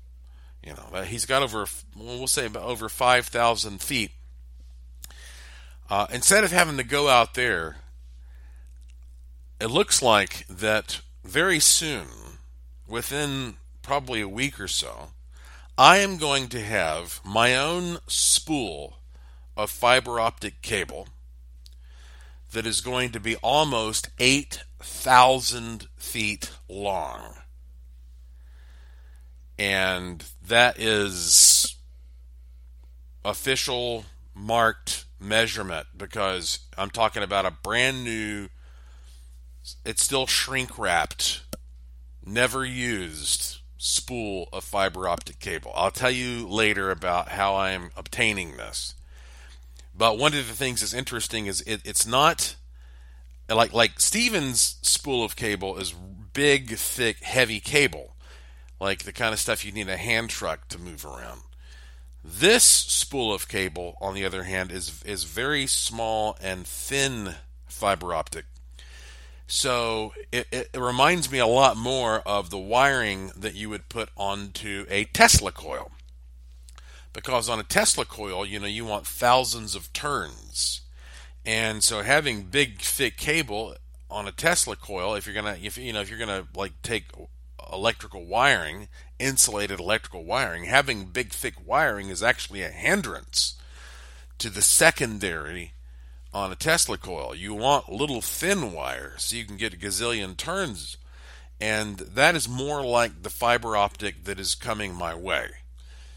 You 0.63 0.73
know, 0.73 1.01
he's 1.01 1.25
got 1.25 1.41
over, 1.41 1.65
we'll 1.95 2.27
say 2.27 2.47
over 2.53 2.87
5,000 2.87 3.81
feet. 3.81 4.11
Uh, 5.89 6.07
instead 6.11 6.43
of 6.43 6.51
having 6.51 6.77
to 6.77 6.83
go 6.83 7.09
out 7.09 7.33
there, 7.33 7.77
it 9.59 9.67
looks 9.67 10.01
like 10.01 10.47
that 10.47 11.01
very 11.23 11.59
soon, 11.59 12.07
within 12.87 13.55
probably 13.81 14.21
a 14.21 14.27
week 14.27 14.59
or 14.59 14.67
so, 14.67 15.09
I 15.77 15.97
am 15.97 16.17
going 16.17 16.47
to 16.49 16.61
have 16.61 17.21
my 17.25 17.55
own 17.55 17.97
spool 18.07 18.97
of 19.57 19.69
fiber 19.69 20.19
optic 20.19 20.61
cable 20.61 21.07
that 22.51 22.65
is 22.65 22.81
going 22.81 23.11
to 23.11 23.19
be 23.19 23.35
almost 23.37 24.09
8,000 24.19 25.87
feet 25.97 26.51
long. 26.67 27.40
And 29.61 30.25
that 30.47 30.79
is 30.79 31.75
official 33.23 34.05
marked 34.33 35.05
measurement 35.19 35.85
because 35.95 36.57
I'm 36.79 36.89
talking 36.89 37.21
about 37.21 37.45
a 37.45 37.51
brand 37.51 38.03
new, 38.03 38.49
it's 39.85 40.03
still 40.03 40.25
shrink 40.25 40.79
wrapped, 40.79 41.41
never 42.25 42.65
used 42.65 43.59
spool 43.77 44.49
of 44.51 44.63
fiber 44.63 45.07
optic 45.07 45.37
cable. 45.39 45.71
I'll 45.75 45.91
tell 45.91 46.09
you 46.09 46.47
later 46.47 46.89
about 46.89 47.29
how 47.29 47.55
I'm 47.55 47.91
obtaining 47.95 48.57
this. 48.57 48.95
But 49.95 50.17
one 50.17 50.33
of 50.33 50.47
the 50.47 50.55
things 50.55 50.81
that's 50.81 50.91
interesting 50.91 51.45
is 51.45 51.61
it, 51.67 51.81
it's 51.85 52.07
not 52.07 52.55
like 53.47 53.73
like 53.73 53.99
Steven's 53.99 54.77
spool 54.81 55.23
of 55.23 55.35
cable 55.35 55.77
is 55.77 55.93
big, 56.33 56.77
thick, 56.77 57.19
heavy 57.19 57.59
cable, 57.59 58.10
like 58.81 59.03
the 59.03 59.13
kind 59.13 59.31
of 59.31 59.39
stuff 59.39 59.63
you 59.63 59.71
need 59.71 59.87
a 59.87 59.95
hand 59.95 60.29
truck 60.29 60.67
to 60.67 60.77
move 60.77 61.05
around. 61.05 61.43
This 62.21 62.65
spool 62.65 63.33
of 63.33 63.47
cable, 63.47 63.97
on 64.01 64.13
the 64.13 64.25
other 64.25 64.43
hand, 64.43 64.73
is 64.73 65.01
is 65.05 65.23
very 65.23 65.65
small 65.67 66.37
and 66.41 66.67
thin 66.67 67.35
fiber 67.67 68.13
optic 68.13 68.43
so 69.53 70.13
it, 70.31 70.47
it, 70.49 70.69
reminds 70.77 71.29
me 71.29 71.37
a 71.37 71.45
lot 71.45 71.75
more 71.75 72.19
of 72.19 72.51
the 72.51 72.57
wiring 72.57 73.33
that 73.35 73.53
you 73.53 73.69
would 73.69 73.89
put 73.89 74.07
onto 74.15 74.85
a 74.89 75.03
Tesla 75.03 75.51
coil. 75.51 75.91
Because 77.11 77.49
on 77.49 77.59
a 77.59 77.63
Tesla 77.63 78.05
coil, 78.05 78.45
you 78.45 78.61
know, 78.61 78.65
you 78.65 78.85
want 78.85 79.05
thousands 79.05 79.75
of 79.75 79.91
turns. 79.91 80.79
And 81.45 81.83
so 81.83 82.01
having 82.01 82.43
big 82.43 82.79
thick 82.79 83.17
cable 83.17 83.75
on 84.09 84.25
a 84.25 84.31
Tesla 84.31 84.77
coil, 84.77 85.15
if 85.15 85.25
you're 85.25 85.35
gonna 85.35 85.57
if 85.61 85.77
you 85.77 85.91
know 85.91 85.99
if 85.99 86.09
you're 86.09 86.17
gonna 86.17 86.47
like 86.55 86.81
take 86.81 87.07
electrical 87.71 88.25
wiring, 88.25 88.87
insulated 89.19 89.79
electrical 89.79 90.23
wiring, 90.23 90.65
having 90.65 91.05
big 91.05 91.31
thick 91.31 91.55
wiring 91.65 92.09
is 92.09 92.23
actually 92.23 92.63
a 92.63 92.69
hindrance 92.69 93.55
to 94.37 94.49
the 94.49 94.61
secondary 94.61 95.73
on 96.33 96.51
a 96.51 96.55
Tesla 96.55 96.97
coil. 96.97 97.35
You 97.35 97.53
want 97.53 97.91
little 97.91 98.21
thin 98.21 98.71
wire 98.71 99.13
so 99.17 99.35
you 99.35 99.45
can 99.45 99.57
get 99.57 99.73
a 99.73 99.77
gazillion 99.77 100.37
turns. 100.37 100.97
And 101.59 101.97
that 101.97 102.35
is 102.35 102.49
more 102.49 102.83
like 102.83 103.21
the 103.21 103.29
fiber 103.29 103.77
optic 103.77 104.23
that 104.23 104.39
is 104.39 104.55
coming 104.55 104.95
my 104.95 105.13
way. 105.13 105.49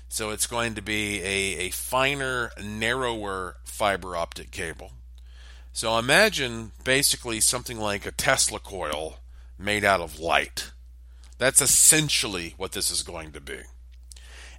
So 0.09 0.31
it's 0.31 0.47
going 0.47 0.75
to 0.77 0.83
be 0.83 1.21
a, 1.23 1.67
a 1.67 1.71
finer, 1.71 2.53
narrower 2.63 3.57
fiber 3.65 4.17
optic 4.17 4.51
cable. 4.53 4.93
So 5.73 5.99
imagine 5.99 6.71
basically 6.85 7.41
something 7.41 7.79
like 7.79 8.07
a 8.07 8.13
Tesla 8.13 8.61
coil 8.61 9.19
made 9.59 9.85
out 9.85 10.01
of 10.01 10.21
light. 10.21 10.71
That's 11.39 11.61
essentially 11.61 12.55
what 12.57 12.73
this 12.73 12.91
is 12.91 13.03
going 13.03 13.33
to 13.33 13.41
be. 13.41 13.59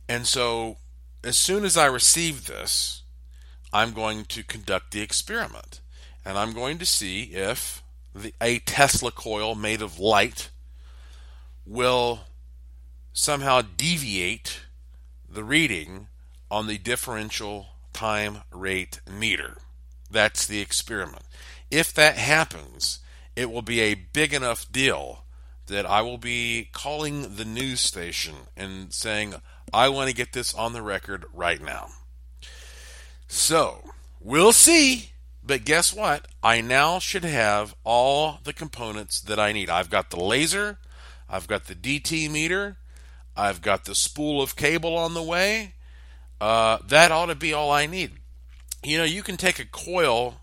And 0.07 0.27
so 0.27 0.77
as 1.23 1.37
soon 1.37 1.65
as 1.65 1.75
I 1.75 1.85
receive 1.85 2.45
this, 2.45 3.01
I'm 3.73 3.91
going 3.91 4.25
to 4.25 4.43
conduct 4.43 4.91
the 4.91 5.01
experiment. 5.01 5.81
And 6.23 6.37
I'm 6.37 6.53
going 6.53 6.77
to 6.77 6.85
see 6.85 7.23
if 7.33 7.83
the, 8.13 8.33
a 8.39 8.59
Tesla 8.59 9.11
coil 9.11 9.55
made 9.55 9.81
of 9.81 9.99
light 9.99 10.49
will 11.65 12.21
somehow 13.11 13.61
deviate 13.61 14.61
the 15.29 15.43
reading 15.43 16.07
on 16.49 16.67
the 16.67 16.77
differential 16.77 17.67
time 17.91 18.43
rate 18.51 19.01
meter. 19.09 19.57
That's 20.09 20.45
the 20.45 20.61
experiment. 20.61 21.23
If 21.71 21.93
that 21.95 22.17
happens, 22.17 22.99
it 23.35 23.51
will 23.51 23.61
be 23.61 23.81
a 23.81 23.95
big 23.95 24.33
enough 24.33 24.71
deal 24.71 25.24
that 25.67 25.85
I 25.85 26.01
will 26.01 26.17
be 26.17 26.69
calling 26.71 27.35
the 27.35 27.45
news 27.45 27.79
station 27.79 28.35
and 28.55 28.93
saying, 28.93 29.35
I 29.73 29.89
want 29.89 30.09
to 30.09 30.15
get 30.15 30.33
this 30.33 30.53
on 30.53 30.73
the 30.73 30.81
record 30.81 31.25
right 31.33 31.61
now. 31.61 31.89
So, 33.27 33.81
we'll 34.19 34.53
see. 34.53 35.11
But 35.43 35.63
guess 35.63 35.93
what? 35.93 36.27
I 36.41 36.61
now 36.61 36.99
should 36.99 37.23
have 37.23 37.75
all 37.83 38.39
the 38.43 38.53
components 38.53 39.21
that 39.21 39.39
I 39.39 39.51
need. 39.51 39.69
I've 39.69 39.89
got 39.89 40.09
the 40.09 40.19
laser, 40.19 40.79
I've 41.29 41.47
got 41.47 41.65
the 41.65 41.75
DT 41.75 42.29
meter, 42.31 42.77
I've 43.37 43.61
got 43.61 43.85
the 43.85 43.93
spool 43.93 44.41
of 44.41 44.55
cable 44.55 44.97
on 44.97 45.13
the 45.13 45.21
way. 45.21 45.75
Uh, 46.41 46.79
that 46.87 47.11
ought 47.11 47.27
to 47.27 47.35
be 47.35 47.53
all 47.53 47.71
I 47.71 47.85
need. 47.85 48.13
You 48.83 48.97
know, 48.97 49.03
you 49.03 49.23
can 49.23 49.37
take 49.37 49.59
a 49.59 49.65
coil 49.65 50.41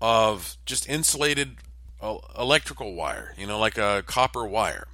of 0.00 0.56
just 0.64 0.88
insulated 0.88 1.56
electrical 2.02 2.94
wire, 2.94 3.34
you 3.36 3.46
know, 3.46 3.58
like 3.58 3.78
a 3.78 4.02
copper 4.06 4.46
wire, 4.46 4.88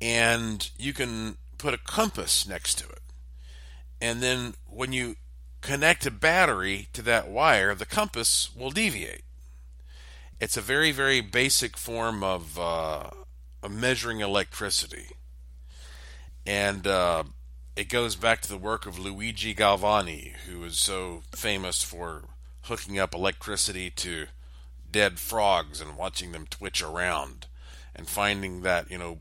and 0.00 0.70
you 0.78 0.92
can 0.92 1.36
put 1.58 1.74
a 1.74 1.78
compass 1.78 2.46
next 2.46 2.78
to 2.78 2.88
it. 2.88 3.00
And 4.00 4.22
then 4.22 4.54
when 4.68 4.92
you 4.92 5.16
connect 5.60 6.06
a 6.06 6.10
battery 6.10 6.88
to 6.92 7.02
that 7.02 7.28
wire, 7.28 7.74
the 7.74 7.86
compass 7.86 8.50
will 8.54 8.70
deviate. 8.70 9.22
It's 10.38 10.56
a 10.56 10.60
very, 10.60 10.92
very 10.92 11.22
basic 11.22 11.76
form 11.78 12.22
of, 12.22 12.58
uh, 12.58 13.10
of 13.62 13.70
measuring 13.72 14.20
electricity. 14.20 15.06
And 16.44 16.86
uh, 16.86 17.24
it 17.74 17.88
goes 17.88 18.16
back 18.16 18.42
to 18.42 18.48
the 18.48 18.58
work 18.58 18.86
of 18.86 18.98
Luigi 18.98 19.54
Galvani, 19.54 20.34
who 20.46 20.62
is 20.64 20.78
so 20.78 21.22
famous 21.34 21.82
for 21.82 22.24
hooking 22.62 22.98
up 22.98 23.14
electricity 23.14 23.90
to 23.90 24.26
dead 24.96 25.18
frogs 25.18 25.78
and 25.78 25.94
watching 25.94 26.32
them 26.32 26.46
twitch 26.48 26.82
around 26.82 27.46
and 27.94 28.08
finding 28.08 28.62
that, 28.62 28.90
you 28.90 28.96
know, 28.96 29.18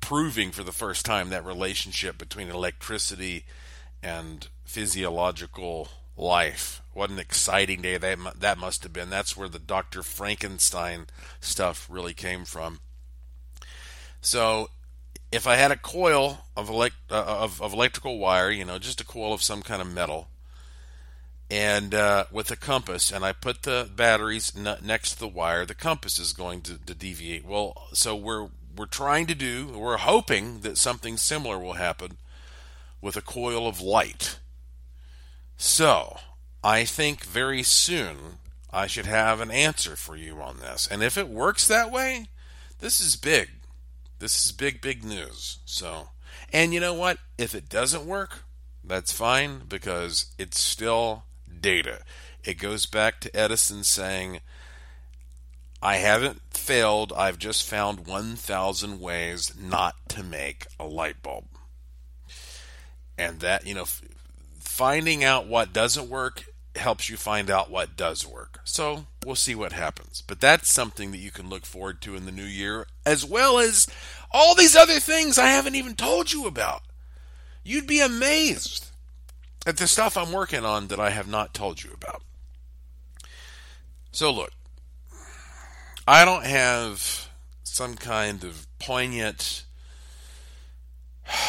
proving 0.00 0.50
for 0.50 0.62
the 0.62 0.72
first 0.72 1.04
time 1.04 1.28
that 1.28 1.44
relationship 1.44 2.16
between 2.16 2.48
electricity 2.48 3.44
and 4.02 4.48
physiological 4.64 5.88
life. 6.16 6.80
What 6.94 7.10
an 7.10 7.18
exciting 7.18 7.82
day 7.82 7.98
that 7.98 8.40
that 8.40 8.56
must 8.56 8.82
have 8.82 8.94
been. 8.94 9.10
That's 9.10 9.36
where 9.36 9.50
the 9.50 9.58
Dr. 9.58 10.02
Frankenstein 10.02 11.08
stuff 11.38 11.86
really 11.90 12.14
came 12.14 12.46
from. 12.46 12.80
So, 14.22 14.70
if 15.30 15.46
I 15.46 15.56
had 15.56 15.70
a 15.70 15.76
coil 15.76 16.46
of, 16.56 16.70
elect, 16.70 16.96
uh, 17.10 17.24
of, 17.26 17.60
of 17.60 17.74
electrical 17.74 18.18
wire, 18.18 18.50
you 18.50 18.64
know, 18.64 18.78
just 18.78 19.02
a 19.02 19.04
coil 19.04 19.34
of 19.34 19.42
some 19.42 19.60
kind 19.60 19.82
of 19.82 19.92
metal, 19.92 20.28
and 21.50 21.94
uh, 21.94 22.24
with 22.32 22.50
a 22.50 22.56
compass, 22.56 23.12
and 23.12 23.24
I 23.24 23.32
put 23.32 23.62
the 23.62 23.88
batteries 23.94 24.52
n- 24.56 24.78
next 24.82 25.14
to 25.14 25.20
the 25.20 25.28
wire, 25.28 25.64
the 25.66 25.74
compass 25.74 26.18
is 26.18 26.32
going 26.32 26.62
to, 26.62 26.78
to 26.78 26.94
deviate. 26.94 27.44
Well, 27.44 27.88
so 27.92 28.16
we're 28.16 28.48
we're 28.76 28.86
trying 28.86 29.26
to 29.26 29.34
do, 29.34 29.68
we're 29.68 29.98
hoping 29.98 30.60
that 30.60 30.78
something 30.78 31.16
similar 31.16 31.58
will 31.58 31.74
happen 31.74 32.18
with 33.00 33.16
a 33.16 33.22
coil 33.22 33.68
of 33.68 33.80
light. 33.80 34.38
So, 35.56 36.18
I 36.64 36.84
think 36.84 37.24
very 37.24 37.62
soon 37.62 38.38
I 38.72 38.88
should 38.88 39.06
have 39.06 39.40
an 39.40 39.52
answer 39.52 39.94
for 39.94 40.16
you 40.16 40.40
on 40.40 40.58
this. 40.58 40.88
And 40.90 41.02
if 41.02 41.16
it 41.16 41.28
works 41.28 41.68
that 41.68 41.92
way, 41.92 42.26
this 42.80 43.00
is 43.00 43.14
big. 43.14 43.50
This 44.18 44.44
is 44.44 44.50
big, 44.50 44.80
big 44.80 45.04
news. 45.04 45.58
So, 45.64 46.08
and 46.52 46.74
you 46.74 46.80
know 46.80 46.94
what? 46.94 47.18
If 47.38 47.54
it 47.54 47.68
doesn't 47.68 48.06
work, 48.06 48.44
that's 48.82 49.12
fine 49.12 49.62
because 49.68 50.34
it's 50.38 50.58
still 50.58 51.24
data. 51.64 52.00
It 52.44 52.58
goes 52.58 52.84
back 52.84 53.20
to 53.20 53.34
Edison 53.34 53.84
saying, 53.84 54.40
I 55.80 55.96
haven't 55.96 56.42
failed, 56.50 57.10
I've 57.16 57.38
just 57.38 57.66
found 57.66 58.06
1,000 58.06 59.00
ways 59.00 59.54
not 59.58 59.94
to 60.10 60.22
make 60.22 60.66
a 60.78 60.84
light 60.84 61.22
bulb. 61.22 61.46
And 63.16 63.40
that, 63.40 63.66
you 63.66 63.74
know, 63.74 63.86
finding 64.60 65.24
out 65.24 65.46
what 65.46 65.72
doesn't 65.72 66.10
work 66.10 66.44
helps 66.76 67.08
you 67.08 67.16
find 67.16 67.48
out 67.48 67.70
what 67.70 67.96
does 67.96 68.26
work. 68.26 68.60
So 68.64 69.06
we'll 69.24 69.34
see 69.34 69.54
what 69.54 69.72
happens. 69.72 70.22
But 70.26 70.42
that's 70.42 70.70
something 70.70 71.12
that 71.12 71.18
you 71.18 71.30
can 71.30 71.48
look 71.48 71.64
forward 71.64 72.02
to 72.02 72.14
in 72.14 72.26
the 72.26 72.32
new 72.32 72.44
year, 72.44 72.86
as 73.06 73.24
well 73.24 73.58
as 73.58 73.86
all 74.30 74.54
these 74.54 74.76
other 74.76 75.00
things 75.00 75.38
I 75.38 75.46
haven't 75.46 75.76
even 75.76 75.94
told 75.94 76.30
you 76.30 76.46
about. 76.46 76.82
You'd 77.62 77.86
be 77.86 78.00
amazed 78.02 78.90
at 79.66 79.76
the 79.76 79.86
stuff 79.86 80.16
I'm 80.16 80.32
working 80.32 80.64
on 80.64 80.88
that 80.88 81.00
I 81.00 81.10
have 81.10 81.28
not 81.28 81.54
told 81.54 81.82
you 81.82 81.90
about. 81.92 82.22
So, 84.12 84.30
look, 84.30 84.52
I 86.06 86.24
don't 86.24 86.44
have 86.44 87.28
some 87.62 87.96
kind 87.96 88.44
of 88.44 88.66
poignant 88.78 89.64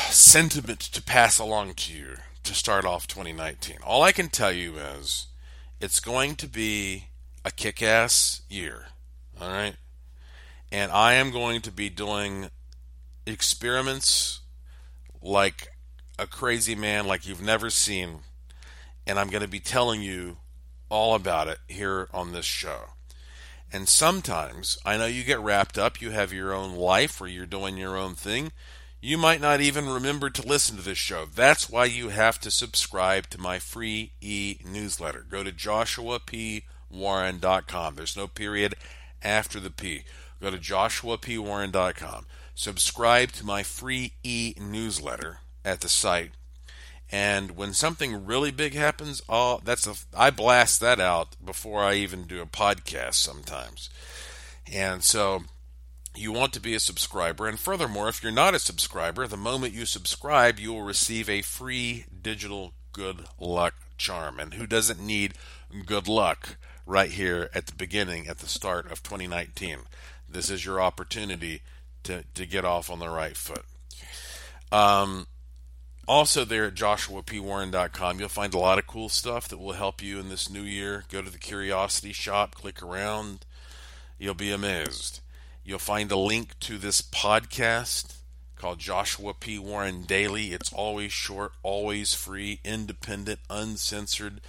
sentiment 0.09 0.79
to 0.79 1.01
pass 1.01 1.37
along 1.37 1.73
to 1.75 1.93
you 1.93 2.15
to 2.43 2.53
start 2.53 2.85
off 2.85 3.07
2019. 3.07 3.77
All 3.83 4.01
I 4.01 4.11
can 4.11 4.29
tell 4.29 4.51
you 4.51 4.77
is 4.77 5.27
it's 5.81 5.99
going 5.99 6.35
to 6.37 6.47
be 6.47 7.07
a 7.43 7.51
kick 7.51 7.81
ass 7.83 8.41
year. 8.49 8.85
All 9.39 9.49
right. 9.49 9.75
And 10.71 10.91
I 10.91 11.13
am 11.13 11.31
going 11.31 11.61
to 11.61 11.71
be 11.71 11.89
doing 11.89 12.49
experiments 13.27 14.39
like 15.21 15.74
a 16.17 16.27
crazy 16.27 16.75
man, 16.75 17.07
like 17.07 17.27
you've 17.27 17.41
never 17.41 17.69
seen. 17.69 18.19
And 19.07 19.19
I'm 19.19 19.29
going 19.29 19.43
to 19.43 19.47
be 19.47 19.59
telling 19.59 20.01
you 20.01 20.37
all 20.89 21.15
about 21.15 21.47
it 21.47 21.59
here 21.67 22.07
on 22.13 22.31
this 22.31 22.45
show. 22.45 22.89
And 23.71 23.89
sometimes 23.89 24.77
I 24.85 24.97
know 24.97 25.05
you 25.05 25.23
get 25.23 25.39
wrapped 25.39 25.77
up, 25.77 26.01
you 26.01 26.11
have 26.11 26.31
your 26.31 26.53
own 26.53 26.75
life 26.75 27.19
or 27.19 27.27
you're 27.27 27.45
doing 27.45 27.77
your 27.77 27.97
own 27.97 28.15
thing 28.15 28.51
you 29.05 29.17
might 29.19 29.39
not 29.39 29.61
even 29.61 29.87
remember 29.87 30.31
to 30.31 30.47
listen 30.47 30.77
to 30.77 30.81
this 30.81 30.97
show. 30.97 31.25
That's 31.25 31.69
why 31.69 31.85
you 31.85 32.09
have 32.09 32.39
to 32.39 32.49
subscribe 32.49 33.29
to 33.29 33.39
my 33.39 33.59
free 33.59 34.13
e 34.19 34.57
newsletter. 34.65 35.23
Go 35.29 35.43
to 35.43 35.51
joshuapwarren.com. 35.51 37.95
There's 37.95 38.17
no 38.17 38.27
period 38.27 38.73
after 39.21 39.59
the 39.59 39.69
P. 39.69 40.05
Go 40.41 40.49
to 40.49 40.57
joshuapwarren.com. 40.57 42.25
Subscribe 42.55 43.31
to 43.33 43.45
my 43.45 43.61
free 43.61 44.13
e 44.23 44.55
newsletter 44.59 45.41
at 45.65 45.81
the 45.81 45.89
site. 45.89 46.31
And 47.11 47.51
when 47.51 47.73
something 47.73 48.25
really 48.25 48.51
big 48.51 48.73
happens, 48.73 49.21
oh, 49.27 49.59
that's 49.63 49.85
a, 49.85 49.95
I 50.15 50.29
blast 50.29 50.79
that 50.79 50.99
out 50.99 51.35
before 51.43 51.83
I 51.83 51.95
even 51.95 52.23
do 52.23 52.41
a 52.41 52.45
podcast 52.45 53.15
sometimes. 53.15 53.89
And 54.71 55.03
so 55.03 55.43
you 56.15 56.31
want 56.31 56.53
to 56.53 56.59
be 56.59 56.73
a 56.73 56.79
subscriber. 56.79 57.47
And 57.47 57.59
furthermore, 57.59 58.09
if 58.09 58.23
you're 58.23 58.31
not 58.31 58.55
a 58.55 58.59
subscriber, 58.59 59.27
the 59.27 59.37
moment 59.37 59.73
you 59.73 59.85
subscribe, 59.85 60.59
you 60.59 60.73
will 60.73 60.83
receive 60.83 61.29
a 61.29 61.41
free 61.41 62.05
digital 62.21 62.73
good 62.91 63.25
luck 63.39 63.75
charm. 63.97 64.39
And 64.39 64.55
who 64.55 64.65
doesn't 64.65 64.99
need 64.99 65.33
good 65.85 66.07
luck 66.07 66.57
right 66.85 67.11
here 67.11 67.49
at 67.53 67.67
the 67.67 67.75
beginning, 67.75 68.27
at 68.27 68.39
the 68.39 68.47
start 68.47 68.91
of 68.91 69.03
2019? 69.03 69.79
This 70.27 70.49
is 70.49 70.65
your 70.65 70.81
opportunity 70.81 71.61
to, 72.03 72.23
to 72.33 72.45
get 72.45 72.65
off 72.65 72.89
on 72.89 72.99
the 72.99 73.09
right 73.09 73.37
foot. 73.37 73.63
Um, 74.71 75.27
also, 76.07 76.45
there 76.45 76.65
at 76.65 76.75
joshuapwarren.com, 76.75 78.19
you'll 78.19 78.29
find 78.29 78.53
a 78.53 78.59
lot 78.59 78.77
of 78.77 78.87
cool 78.87 79.09
stuff 79.09 79.47
that 79.47 79.57
will 79.57 79.73
help 79.73 80.03
you 80.03 80.19
in 80.19 80.29
this 80.29 80.49
new 80.49 80.61
year. 80.61 81.05
Go 81.11 81.21
to 81.21 81.29
the 81.29 81.37
Curiosity 81.37 82.13
Shop, 82.13 82.55
click 82.55 82.83
around. 82.83 83.45
You'll 84.17 84.33
be 84.33 84.51
amazed. 84.51 85.21
You'll 85.63 85.79
find 85.79 86.11
a 86.11 86.17
link 86.17 86.59
to 86.61 86.77
this 86.77 87.01
podcast 87.01 88.17
called 88.55 88.79
Joshua 88.79 89.33
P. 89.33 89.59
Warren 89.59 90.03
Daily. 90.03 90.53
It's 90.53 90.71
always 90.71 91.11
short, 91.11 91.53
always 91.63 92.13
free, 92.13 92.59
independent, 92.63 93.39
uncensored. 93.49 94.41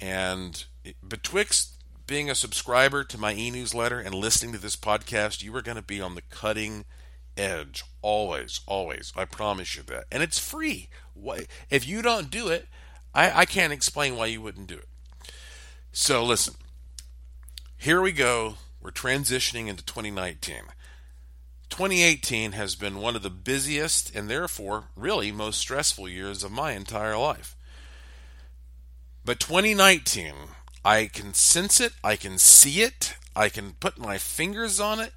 And 0.00 0.64
betwixt 1.06 1.82
being 2.06 2.30
a 2.30 2.34
subscriber 2.34 3.04
to 3.04 3.18
my 3.18 3.34
e 3.34 3.50
newsletter 3.50 4.00
and 4.00 4.14
listening 4.14 4.52
to 4.52 4.58
this 4.58 4.76
podcast, 4.76 5.42
you 5.42 5.54
are 5.56 5.62
going 5.62 5.76
to 5.76 5.82
be 5.82 6.00
on 6.00 6.14
the 6.14 6.22
cutting 6.22 6.84
edge. 7.36 7.84
Always, 8.00 8.60
always. 8.66 9.12
I 9.16 9.24
promise 9.24 9.76
you 9.76 9.82
that. 9.84 10.04
And 10.10 10.22
it's 10.22 10.38
free. 10.38 10.88
If 11.70 11.86
you 11.86 12.02
don't 12.02 12.30
do 12.30 12.48
it, 12.48 12.66
I, 13.14 13.40
I 13.40 13.44
can't 13.44 13.72
explain 13.72 14.16
why 14.16 14.26
you 14.26 14.40
wouldn't 14.40 14.66
do 14.66 14.76
it. 14.76 14.88
So 15.92 16.24
listen, 16.24 16.54
here 17.76 18.00
we 18.00 18.12
go 18.12 18.56
we're 18.82 18.90
transitioning 18.90 19.68
into 19.68 19.84
2019. 19.84 20.62
2018 21.70 22.52
has 22.52 22.74
been 22.74 22.96
one 22.96 23.16
of 23.16 23.22
the 23.22 23.30
busiest 23.30 24.14
and 24.14 24.28
therefore 24.28 24.84
really 24.96 25.30
most 25.30 25.60
stressful 25.60 26.08
years 26.08 26.42
of 26.42 26.50
my 26.50 26.72
entire 26.72 27.16
life. 27.16 27.56
But 29.24 29.38
2019, 29.38 30.34
I 30.84 31.06
can 31.06 31.32
sense 31.32 31.80
it, 31.80 31.92
I 32.02 32.16
can 32.16 32.38
see 32.38 32.82
it, 32.82 33.14
I 33.36 33.48
can 33.48 33.74
put 33.78 33.98
my 33.98 34.18
fingers 34.18 34.80
on 34.80 34.98
it. 34.98 35.12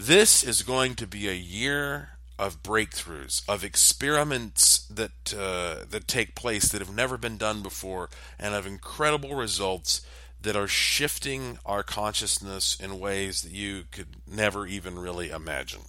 This 0.00 0.44
is 0.44 0.62
going 0.62 0.94
to 0.94 1.08
be 1.08 1.28
a 1.28 1.32
year 1.32 2.10
of 2.38 2.62
breakthroughs, 2.62 3.42
of 3.48 3.64
experiments 3.64 4.86
that 4.86 5.34
uh, 5.36 5.86
that 5.90 6.06
take 6.06 6.36
place 6.36 6.68
that 6.68 6.80
have 6.80 6.94
never 6.94 7.18
been 7.18 7.36
done 7.36 7.64
before, 7.64 8.08
and 8.38 8.54
of 8.54 8.64
incredible 8.64 9.34
results 9.34 10.02
that 10.40 10.54
are 10.54 10.68
shifting 10.68 11.58
our 11.66 11.82
consciousness 11.82 12.78
in 12.78 13.00
ways 13.00 13.42
that 13.42 13.50
you 13.50 13.86
could 13.90 14.06
never 14.24 14.68
even 14.68 15.00
really 15.00 15.30
imagine. 15.30 15.82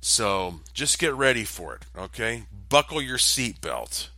So 0.00 0.60
just 0.72 1.00
get 1.00 1.12
ready 1.12 1.42
for 1.42 1.74
it, 1.74 1.82
okay? 1.98 2.44
Buckle 2.68 3.02
your 3.02 3.18
seatbelt. 3.18 4.10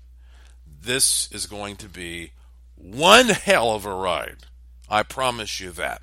This 0.83 1.33
is 1.33 1.47
going 1.47 1.77
to 1.77 1.88
be 1.88 2.33
one 2.77 3.29
hell 3.29 3.71
of 3.71 3.87
a 3.87 3.94
ride. 3.94 4.44
I 4.90 5.03
promise 5.03 5.61
you 5.61 5.71
that. 5.71 6.03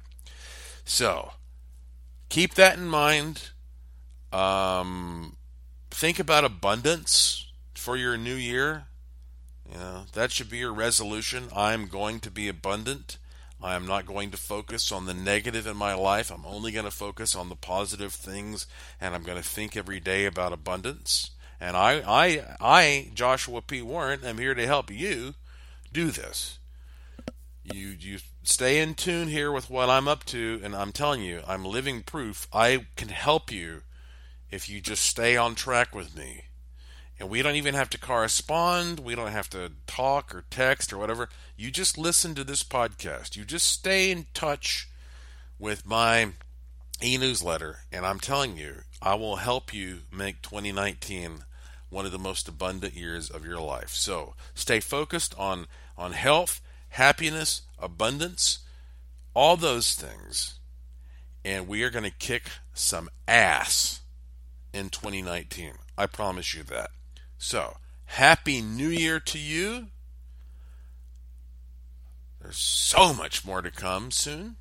So 0.86 1.34
keep 2.36 2.56
that 2.56 2.78
in 2.78 2.86
mind. 2.86 3.52
Um, 4.34 5.38
think 5.89 6.19
about 6.19 6.43
abundance 6.43 7.50
for 7.76 7.95
your 7.95 8.17
new 8.17 8.36
year. 8.36 8.88
You 9.71 9.78
know, 9.78 10.02
that 10.12 10.34
should 10.34 10.50
be 10.50 10.58
your 10.58 10.74
resolution. 10.74 11.48
I'm 11.56 11.88
going 11.88 12.19
to 12.19 12.30
be 12.30 12.50
abundant. 12.50 13.17
I 13.63 13.76
am 13.76 13.88
not 13.88 14.06
going 14.06 14.32
to 14.32 14.38
focus 14.38 14.91
on 14.91 15.06
the 15.06 15.13
negative 15.13 15.65
in 15.65 15.78
my 15.78 15.93
life. 15.93 16.30
I'm 16.30 16.45
only 16.45 16.74
going 16.74 16.84
to 16.84 16.91
focus 16.91 17.38
on 17.38 17.48
the 17.48 17.56
positive 17.56 18.12
things, 18.12 18.67
and 19.00 19.15
I'm 19.15 19.24
going 19.24 19.41
to 19.41 19.50
think 19.50 19.78
every 19.78 20.02
day 20.02 20.26
about 20.26 20.52
abundance. 20.52 21.32
And 21.62 21.78
I, 21.78 22.04
I, 22.06 22.43
I, 22.60 23.12
Joshua 23.13 23.62
P. 23.62 23.82
Warren, 23.82 24.26
am 24.26 24.39
here 24.39 24.54
to 24.54 24.67
help 24.67 24.91
you 24.91 25.36
do 25.93 26.12
this. 26.12 26.60
You, 27.63 27.95
you 27.98 28.19
stay 28.47 28.79
in 28.79 28.95
tune 28.95 29.27
here 29.27 29.51
with 29.51 29.69
what 29.69 29.89
I'm 29.89 30.08
up 30.08 30.23
to, 30.25 30.60
and 30.63 30.75
I'm 30.75 30.91
telling 30.91 31.21
you, 31.21 31.41
I'm 31.47 31.65
living 31.65 32.03
proof. 32.03 32.47
I 32.53 32.86
can 32.95 33.10
help 33.10 33.51
you 33.51 33.81
if 34.51 34.69
you 34.69 34.81
just 34.81 35.03
stay 35.03 35.36
on 35.36 35.55
track 35.55 35.93
with 35.93 36.15
me. 36.15 36.45
And 37.19 37.29
we 37.29 37.41
don't 37.41 37.55
even 37.55 37.75
have 37.75 37.89
to 37.91 37.99
correspond. 37.99 38.99
We 38.99 39.15
don't 39.15 39.31
have 39.31 39.49
to 39.51 39.71
talk 39.88 40.36
or 40.36 40.43
text 40.49 40.91
or 40.91 40.97
whatever. 40.97 41.29
You 41.55 41.71
just 41.71 41.97
listen 41.97 42.36
to 42.36 42.43
this 42.43 42.63
podcast. 42.63 43.38
You 43.38 43.45
just 43.45 43.67
stay 43.67 44.12
in 44.12 44.25
touch 44.34 44.89
with 45.58 45.86
my 45.86 46.31
e 47.01 47.17
newsletter. 47.17 47.79
And 47.91 48.05
I'm 48.05 48.19
telling 48.19 48.58
you, 48.58 48.81
I 49.01 49.15
will 49.15 49.38
help 49.38 49.73
you 49.73 49.99
make 50.12 50.41
2019 50.41 51.45
one 51.89 52.05
of 52.05 52.12
the 52.12 52.19
most 52.19 52.49
abundant 52.49 52.93
years 52.93 53.29
of 53.29 53.45
your 53.45 53.62
life. 53.62 53.91
So 53.91 54.34
stay 54.53 54.81
focused 54.81 55.34
on, 55.38 55.67
on 55.97 56.12
health, 56.12 56.60
happiness, 56.89 57.62
abundance, 57.79 58.59
all 59.33 59.57
those 59.57 59.93
things. 59.93 60.59
And 61.43 61.67
we 61.67 61.83
are 61.83 61.89
going 61.89 62.05
to 62.05 62.11
kick 62.11 62.49
some 62.73 63.09
ass 63.27 64.01
in 64.73 64.89
2019. 64.89 65.73
I 65.97 66.05
promise 66.07 66.53
you 66.53 66.63
that. 66.63 66.89
So, 67.38 67.77
Happy 68.05 68.61
New 68.61 68.89
Year 68.89 69.19
to 69.19 69.38
you. 69.38 69.88
There's 72.41 72.57
so 72.57 73.13
much 73.13 73.45
more 73.45 73.61
to 73.61 73.71
come 73.71 74.11
soon. 74.11 74.55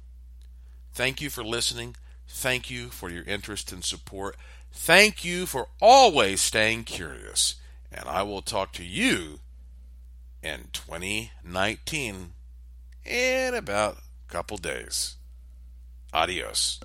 Thank 0.93 1.21
you 1.21 1.31
for 1.31 1.45
listening. 1.45 1.97
Thank 2.27 2.71
you 2.71 2.89
for 2.89 3.11
your 3.11 3.25
interest 3.25 3.73
and 3.73 3.85
support. 3.85 4.37
Thank 4.73 5.25
you 5.25 5.47
for 5.47 5.69
always 5.81 6.41
staying 6.41 6.85
curious. 6.85 7.57
And 7.93 8.09
I 8.09 8.23
will 8.23 8.43
talk 8.43 8.73
to 8.75 8.85
you 8.85 9.41
in 10.43 10.69
2019 10.73 12.33
in 13.05 13.55
about 13.55 13.99
a 13.99 14.33
couple 14.33 14.57
days. 14.57 15.17
Adios. 16.13 16.81